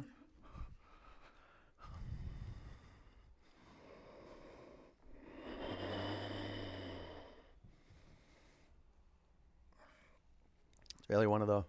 [11.04, 11.66] It's really one of the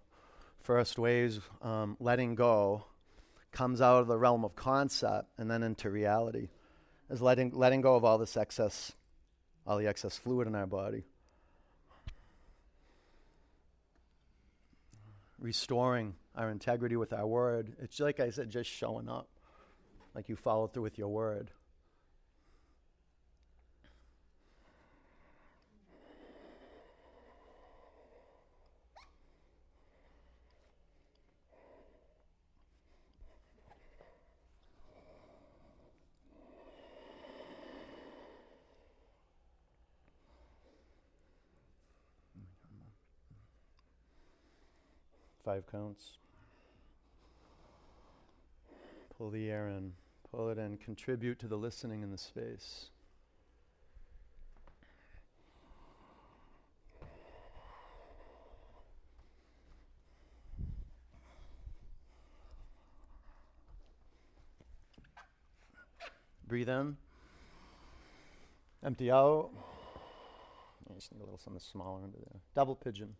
[0.62, 2.86] first ways um, letting go
[3.52, 6.48] comes out of the realm of concept and then into reality.
[7.10, 8.94] Is letting letting go of all this excess
[9.68, 11.04] all the excess fluid in our body.
[15.38, 17.74] Restoring our integrity with our word.
[17.82, 19.28] It's like i said just showing up.
[20.14, 21.52] Like you followed through with your word
[45.46, 46.18] Five counts.
[49.16, 49.94] Pull the air in,
[50.32, 52.88] pull it in, contribute to the listening in the space.
[66.48, 66.98] Breathe in.
[68.84, 69.52] Empty out.
[70.90, 72.42] I just need a little something smaller under there.
[72.56, 73.16] Double pigeon.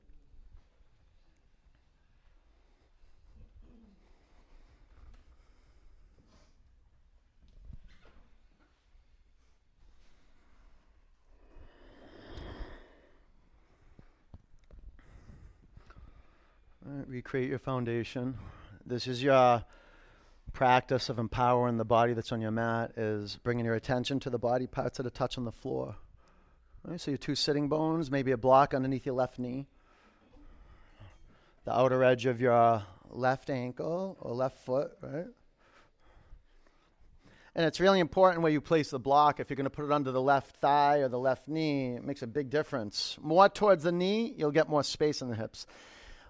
[17.26, 18.38] Recreate your foundation.
[18.86, 19.64] This is your
[20.54, 24.38] practice of empowering the body that's on your mat is bringing your attention to the
[24.38, 25.96] body parts that are touch on the floor.
[26.84, 29.66] Right, so your two sitting bones, maybe a block underneath your left knee,
[31.64, 35.26] the outer edge of your left ankle or left foot, right?
[37.56, 39.40] And it's really important where you place the block.
[39.40, 42.04] If you're going to put it under the left thigh or the left knee, it
[42.04, 43.18] makes a big difference.
[43.20, 45.66] More towards the knee, you'll get more space in the hips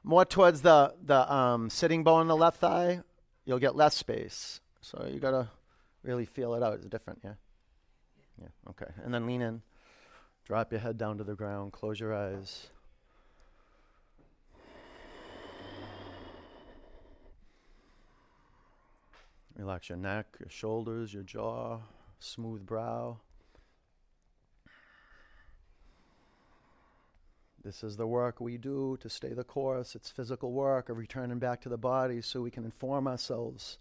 [0.06, 3.02] more towards the, the um, sitting bone in the left thigh,
[3.44, 4.62] you'll get less space.
[4.82, 5.50] So you got to
[6.04, 6.76] really feel it out.
[6.76, 7.34] It's different, yeah?
[8.40, 8.92] Yeah, okay.
[9.04, 9.62] And then lean in.
[10.46, 11.72] Drop your head down to the ground.
[11.72, 12.68] Close your eyes.
[19.58, 21.80] Relax your neck, your shoulders, your jaw,
[22.20, 23.18] smooth brow.
[27.66, 29.96] This is the work we do to stay the course.
[29.96, 33.80] It's physical work of returning back to the body so we can inform ourselves.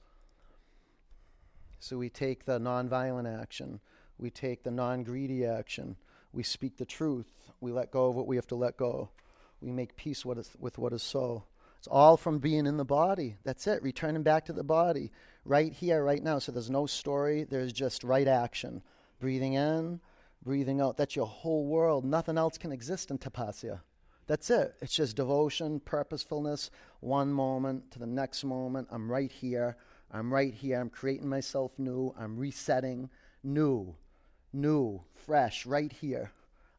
[1.81, 3.81] So we take the nonviolent action,
[4.17, 5.97] we take the non greedy action,
[6.33, 7.31] we speak the truth,
[7.61, 9.11] we let go of what we have to let go,
[9.61, 11.45] we make peace what is, with what is so.
[11.79, 13.37] It's all from being in the body.
[13.45, 15.13] That's it, returning back to the body,
[15.45, 16.39] right here, right now.
[16.39, 18.81] So there's no story, there's just right action.
[19.21, 20.01] Breathing in,
[20.45, 20.97] breathing out.
[20.97, 22.05] That's your whole world.
[22.05, 23.81] Nothing else can exist in tapasya.
[24.27, 24.75] That's it.
[24.81, 26.71] It's just devotion, purposefulness,
[27.01, 28.89] one moment to the next moment.
[28.91, 29.77] I'm right here.
[30.11, 30.81] I'm right here.
[30.81, 32.15] I'm creating myself new.
[32.19, 33.11] I'm resetting
[33.43, 33.95] new,
[34.53, 36.33] new, fresh, right here.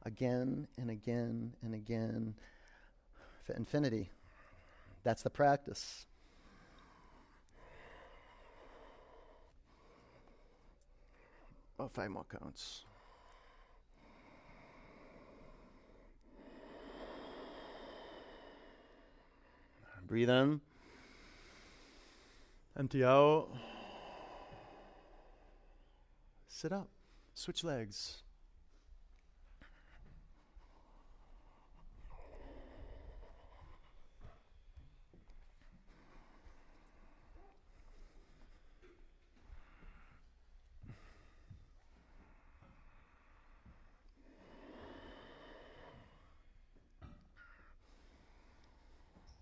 [0.05, 2.36] Again and again and again
[3.43, 4.09] for infinity.
[5.03, 6.05] That's the practice.
[11.80, 12.86] Oh, five more counts.
[20.08, 20.62] Breathe in.
[22.78, 23.47] Empty out.
[26.47, 26.89] Sit up.
[27.34, 28.22] Switch legs.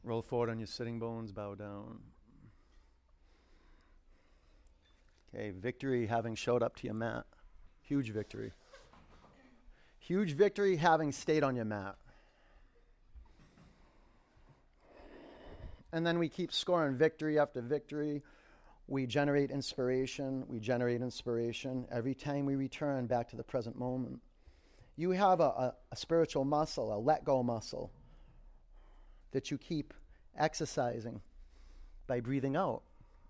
[0.04, 1.99] Roll forward on your sitting bones, bow down.
[5.34, 7.26] Okay, victory having showed up to your mat.
[7.82, 8.51] Huge victory.
[9.99, 11.95] Huge victory having stayed on your mat.
[15.93, 18.24] And then we keep scoring victory after victory.
[18.88, 20.43] We generate inspiration.
[20.49, 24.20] We generate inspiration every time we return back to the present moment.
[24.97, 27.91] You have a, a, a spiritual muscle, a let go muscle
[29.34, 29.94] that you keep
[30.38, 31.22] exercising
[32.08, 32.82] by breathing out.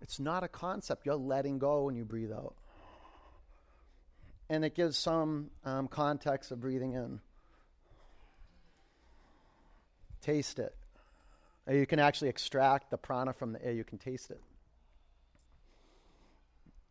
[0.02, 1.06] It's not a concept.
[1.06, 2.56] You're letting go when you breathe out.
[4.50, 7.20] And it gives some um, context of breathing in.
[10.22, 10.76] Taste it.
[11.66, 13.72] Or you can actually extract the prana from the air.
[13.72, 14.42] You can taste it.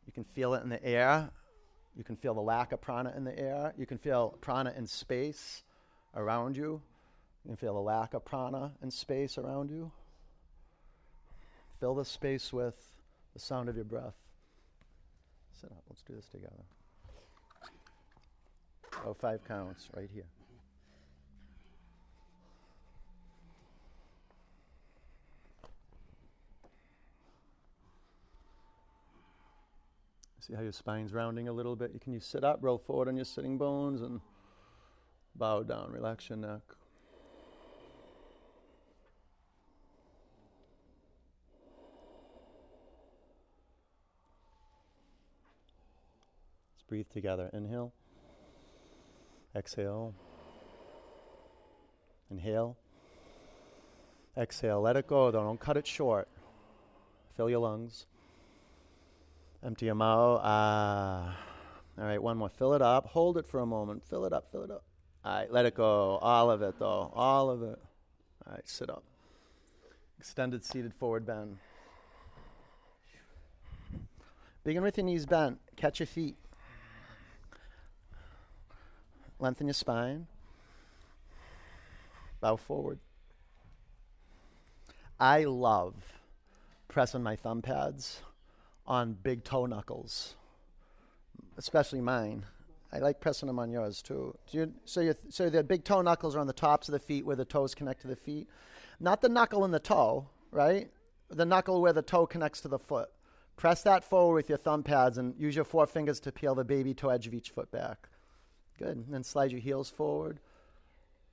[0.07, 1.31] You can feel it in the air.
[1.95, 3.75] You can feel the lack of prana in the air.
[3.77, 5.63] You can feel prana in space
[6.15, 6.81] around you.
[7.49, 9.90] You feel the lack of prana and space around you.
[11.80, 12.76] Fill the space with
[13.34, 14.14] the sound of your breath.
[15.61, 15.82] Sit up.
[15.88, 16.64] Let's do this together.
[19.05, 20.24] Oh, five counts right here.
[30.38, 32.01] See how your spine's rounding a little bit?
[32.01, 34.20] Can you sit up, roll forward on your sitting bones, and
[35.36, 35.93] bow down?
[35.93, 36.62] Relax your neck.
[46.83, 47.49] Let's breathe together.
[47.53, 47.93] Inhale.
[49.55, 50.14] Exhale.
[52.28, 52.76] Inhale.
[54.37, 54.80] Exhale.
[54.80, 55.45] Let it go, though.
[55.45, 56.26] Don't cut it short.
[57.37, 58.07] Fill your lungs.
[59.64, 60.41] Empty them out.
[60.43, 61.37] Ah.
[61.99, 62.49] All right, one more.
[62.49, 63.07] Fill it up.
[63.07, 64.03] Hold it for a moment.
[64.05, 64.51] Fill it up.
[64.51, 64.83] Fill it up.
[65.24, 66.18] All right, let it go.
[66.20, 67.12] All of it, though.
[67.14, 67.78] All of it.
[68.45, 69.05] All right, sit up.
[70.18, 71.59] Extended seated forward bend.
[74.64, 75.61] Begin with your knees bent.
[75.76, 76.37] Catch your feet.
[79.43, 80.28] Lengthen your spine.
[82.40, 83.01] Bow forward.
[85.18, 85.95] I love
[86.86, 88.22] pressing my thumb pads
[88.86, 90.36] on big toe knuckles,
[91.59, 92.47] especially mine.
[92.93, 94.36] I like pressing them on yours too.
[94.53, 97.26] You, so, you, so the big toe knuckles are on the tops of the feet
[97.26, 98.49] where the toes connect to the feet.
[99.01, 100.88] Not the knuckle in the toe, right?
[101.30, 103.09] The knuckle where the toe connects to the foot.
[103.57, 106.64] Press that forward with your thumb pads and use your four fingers to peel the
[106.64, 108.09] baby toe edge of each foot back.
[108.83, 108.97] Good.
[108.97, 110.41] And then slide your heels forward.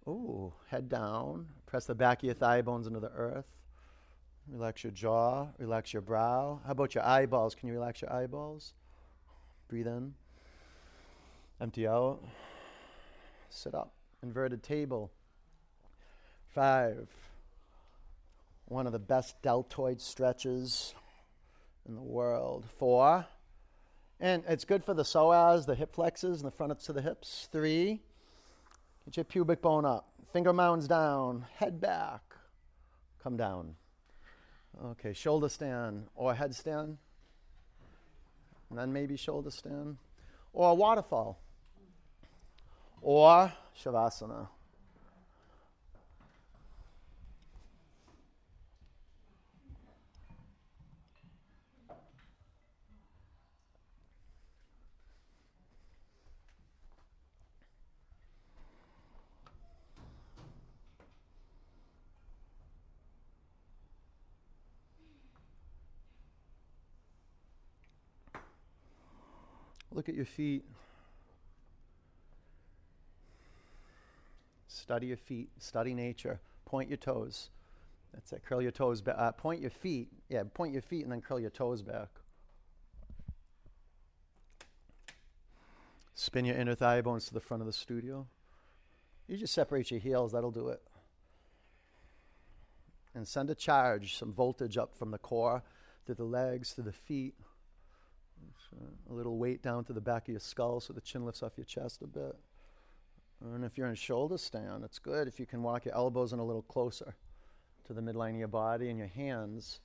[0.07, 1.47] Ooh, head down.
[1.65, 3.47] Press the back of your thigh bones into the earth.
[4.51, 6.59] Relax your jaw, relax your brow.
[6.65, 7.55] How about your eyeballs?
[7.55, 8.73] Can you relax your eyeballs?
[9.67, 10.13] Breathe in.
[11.59, 12.19] Empty out.
[13.49, 13.93] Sit up.
[14.21, 15.11] Inverted table.
[16.53, 17.07] Five.
[18.65, 20.93] One of the best deltoid stretches
[21.87, 22.65] in the world.
[22.77, 23.25] Four.
[24.19, 27.47] And it's good for the psoas, the hip flexors, and the fronts of the hips.
[27.51, 28.01] Three.
[29.05, 30.09] Get your pubic bone up.
[30.33, 31.45] Finger mounds down.
[31.55, 32.21] Head back.
[33.23, 33.75] Come down.
[34.85, 36.97] Okay, shoulder stand or headstand.
[38.69, 39.97] And then maybe shoulder stand.
[40.53, 41.39] Or a waterfall.
[43.01, 43.51] Or
[43.81, 44.47] Shavasana.
[69.99, 70.63] Look at your feet.
[74.69, 75.49] Study your feet.
[75.57, 76.39] Study nature.
[76.63, 77.49] Point your toes.
[78.13, 78.43] That's it.
[78.47, 79.17] Curl your toes back.
[79.17, 80.07] Uh, point your feet.
[80.29, 82.07] Yeah, point your feet and then curl your toes back.
[86.15, 88.25] Spin your inner thigh bones to the front of the studio.
[89.27, 90.81] You just separate your heels, that'll do it.
[93.13, 95.61] And send a charge, some voltage up from the core
[96.05, 97.35] to the legs, to the feet.
[99.09, 101.53] A little weight down to the back of your skull so the chin lifts off
[101.57, 102.35] your chest a bit.
[103.41, 106.39] And if you're in shoulder stand, it's good if you can walk your elbows in
[106.39, 107.15] a little closer
[107.85, 109.79] to the midline of your body and your hands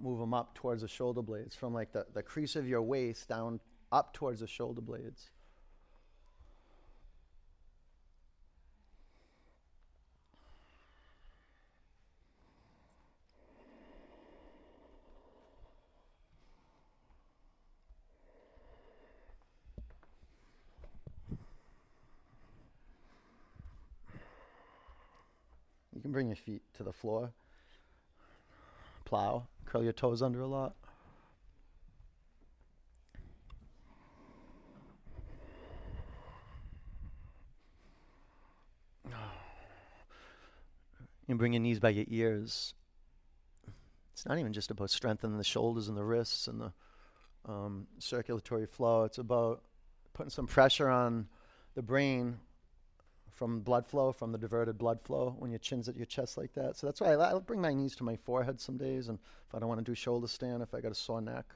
[0.00, 3.28] move them up towards the shoulder blades from like the, the crease of your waist
[3.28, 3.60] down
[3.92, 5.30] up towards the shoulder blades.
[26.30, 27.32] Your feet to the floor.
[29.04, 29.46] Plow.
[29.66, 30.74] Curl your toes under a lot.
[41.30, 42.74] You bring your knees by your ears.
[44.12, 46.72] It's not even just about strengthening the shoulders and the wrists and the
[47.48, 49.04] um, circulatory flow.
[49.04, 49.62] It's about
[50.12, 51.28] putting some pressure on
[51.76, 52.40] the brain
[53.40, 56.52] from blood flow, from the diverted blood flow when your chin's at your chest like
[56.52, 56.76] that.
[56.76, 59.18] So that's why I, will bring my knees to my forehead some days, and
[59.48, 61.46] if I don't want to do shoulder stand, if I got a sore neck.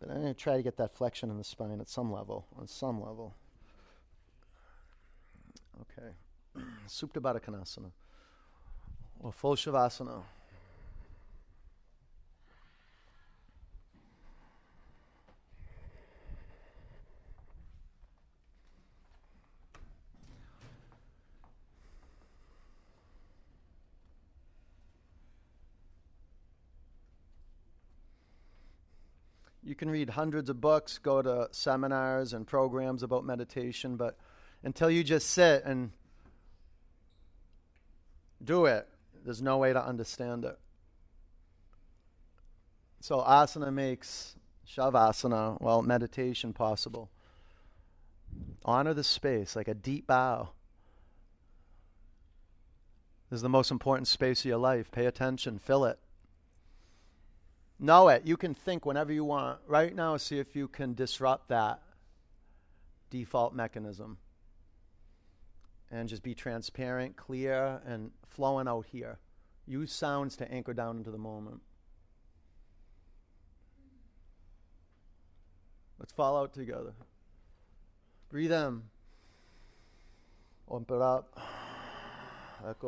[0.00, 2.46] But I'm going to try to get that flexion in the spine at some level,
[2.58, 3.34] on some level.
[5.82, 6.08] Okay.
[6.88, 7.90] Supta Baddha Konasana,
[9.20, 10.22] or full Shavasana.
[29.82, 34.16] Can read hundreds of books, go to seminars and programs about meditation, but
[34.62, 35.90] until you just sit and
[38.44, 38.86] do it,
[39.24, 40.56] there's no way to understand it.
[43.00, 44.36] So, asana makes
[44.72, 47.10] shavasana, well, meditation possible.
[48.64, 50.50] Honor the space like a deep bow.
[53.30, 54.92] This is the most important space of your life.
[54.92, 55.98] Pay attention, fill it.
[57.82, 58.24] Know it.
[58.24, 59.58] You can think whenever you want.
[59.66, 61.82] Right now, see if you can disrupt that
[63.10, 64.18] default mechanism.
[65.90, 69.18] And just be transparent, clear, and flowing out here.
[69.66, 71.60] Use sounds to anchor down into the moment.
[75.98, 76.92] Let's fall out together.
[78.30, 78.82] Breathe in.
[80.68, 81.36] Open it up.
[82.64, 82.78] Let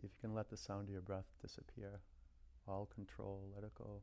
[0.00, 2.00] See if you can let the sound of your breath disappear.
[2.66, 4.00] All control, let it go.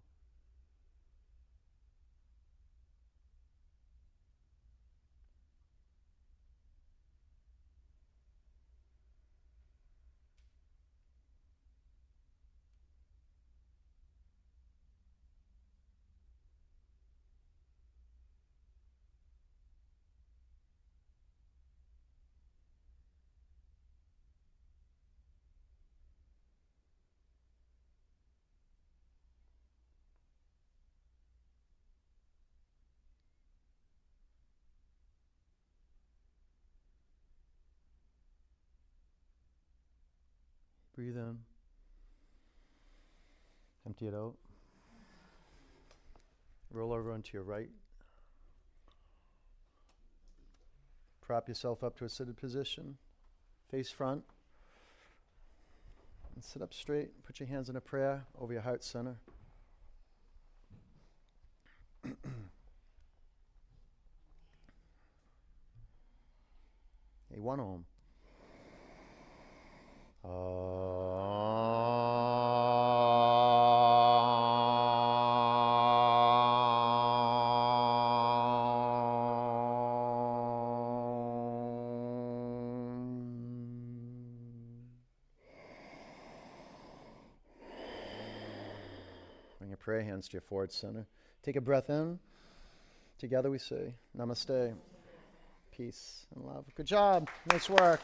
[40.97, 41.37] Breathe in.
[43.85, 44.33] Empty it out.
[46.71, 47.69] Roll over onto your right.
[51.21, 52.97] Prop yourself up to a seated position.
[53.69, 54.23] Face front.
[56.33, 57.11] And sit up straight.
[57.27, 59.17] Put your hands in a prayer over your heart center.
[62.03, 62.11] hey,
[67.37, 67.85] one om.
[70.23, 70.86] Bring ah.
[90.25, 91.05] To your forward center.
[91.43, 92.19] Take a breath in.
[93.19, 94.73] Together we say, Namaste.
[95.75, 96.65] Peace and love.
[96.75, 97.29] Good job.
[97.51, 98.01] Nice work.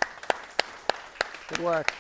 [1.50, 1.92] Good work.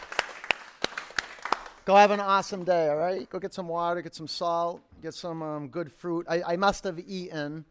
[1.86, 3.30] Go have an awesome day, all right?
[3.30, 6.26] Go get some water, get some salt, get some um, good fruit.
[6.30, 7.66] I, I must have eaten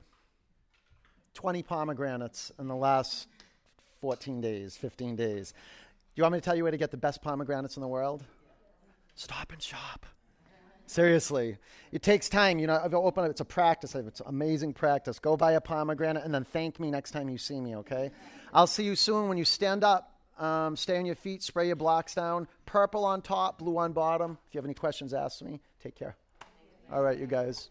[1.35, 3.27] 20 pomegranates in the last
[4.01, 5.53] 14 days, 15 days.
[5.53, 7.89] Do you want me to tell you where to get the best pomegranates in the
[7.89, 8.23] world?
[9.15, 10.05] Stop and shop.
[10.93, 11.57] Seriously,
[11.91, 12.59] it takes time.
[12.59, 13.31] You know, I've opened it.
[13.31, 13.95] It's a practice.
[13.95, 15.19] It's amazing practice.
[15.19, 17.77] Go buy a pomegranate and then thank me next time you see me.
[17.77, 18.11] Okay?
[18.53, 19.31] I'll see you soon.
[19.31, 21.43] When you stand up, um, stay on your feet.
[21.43, 22.47] Spray your blocks down.
[22.67, 24.37] Purple on top, blue on bottom.
[24.47, 25.61] If you have any questions, ask me.
[25.83, 26.15] Take care.
[26.93, 27.71] All right, you guys.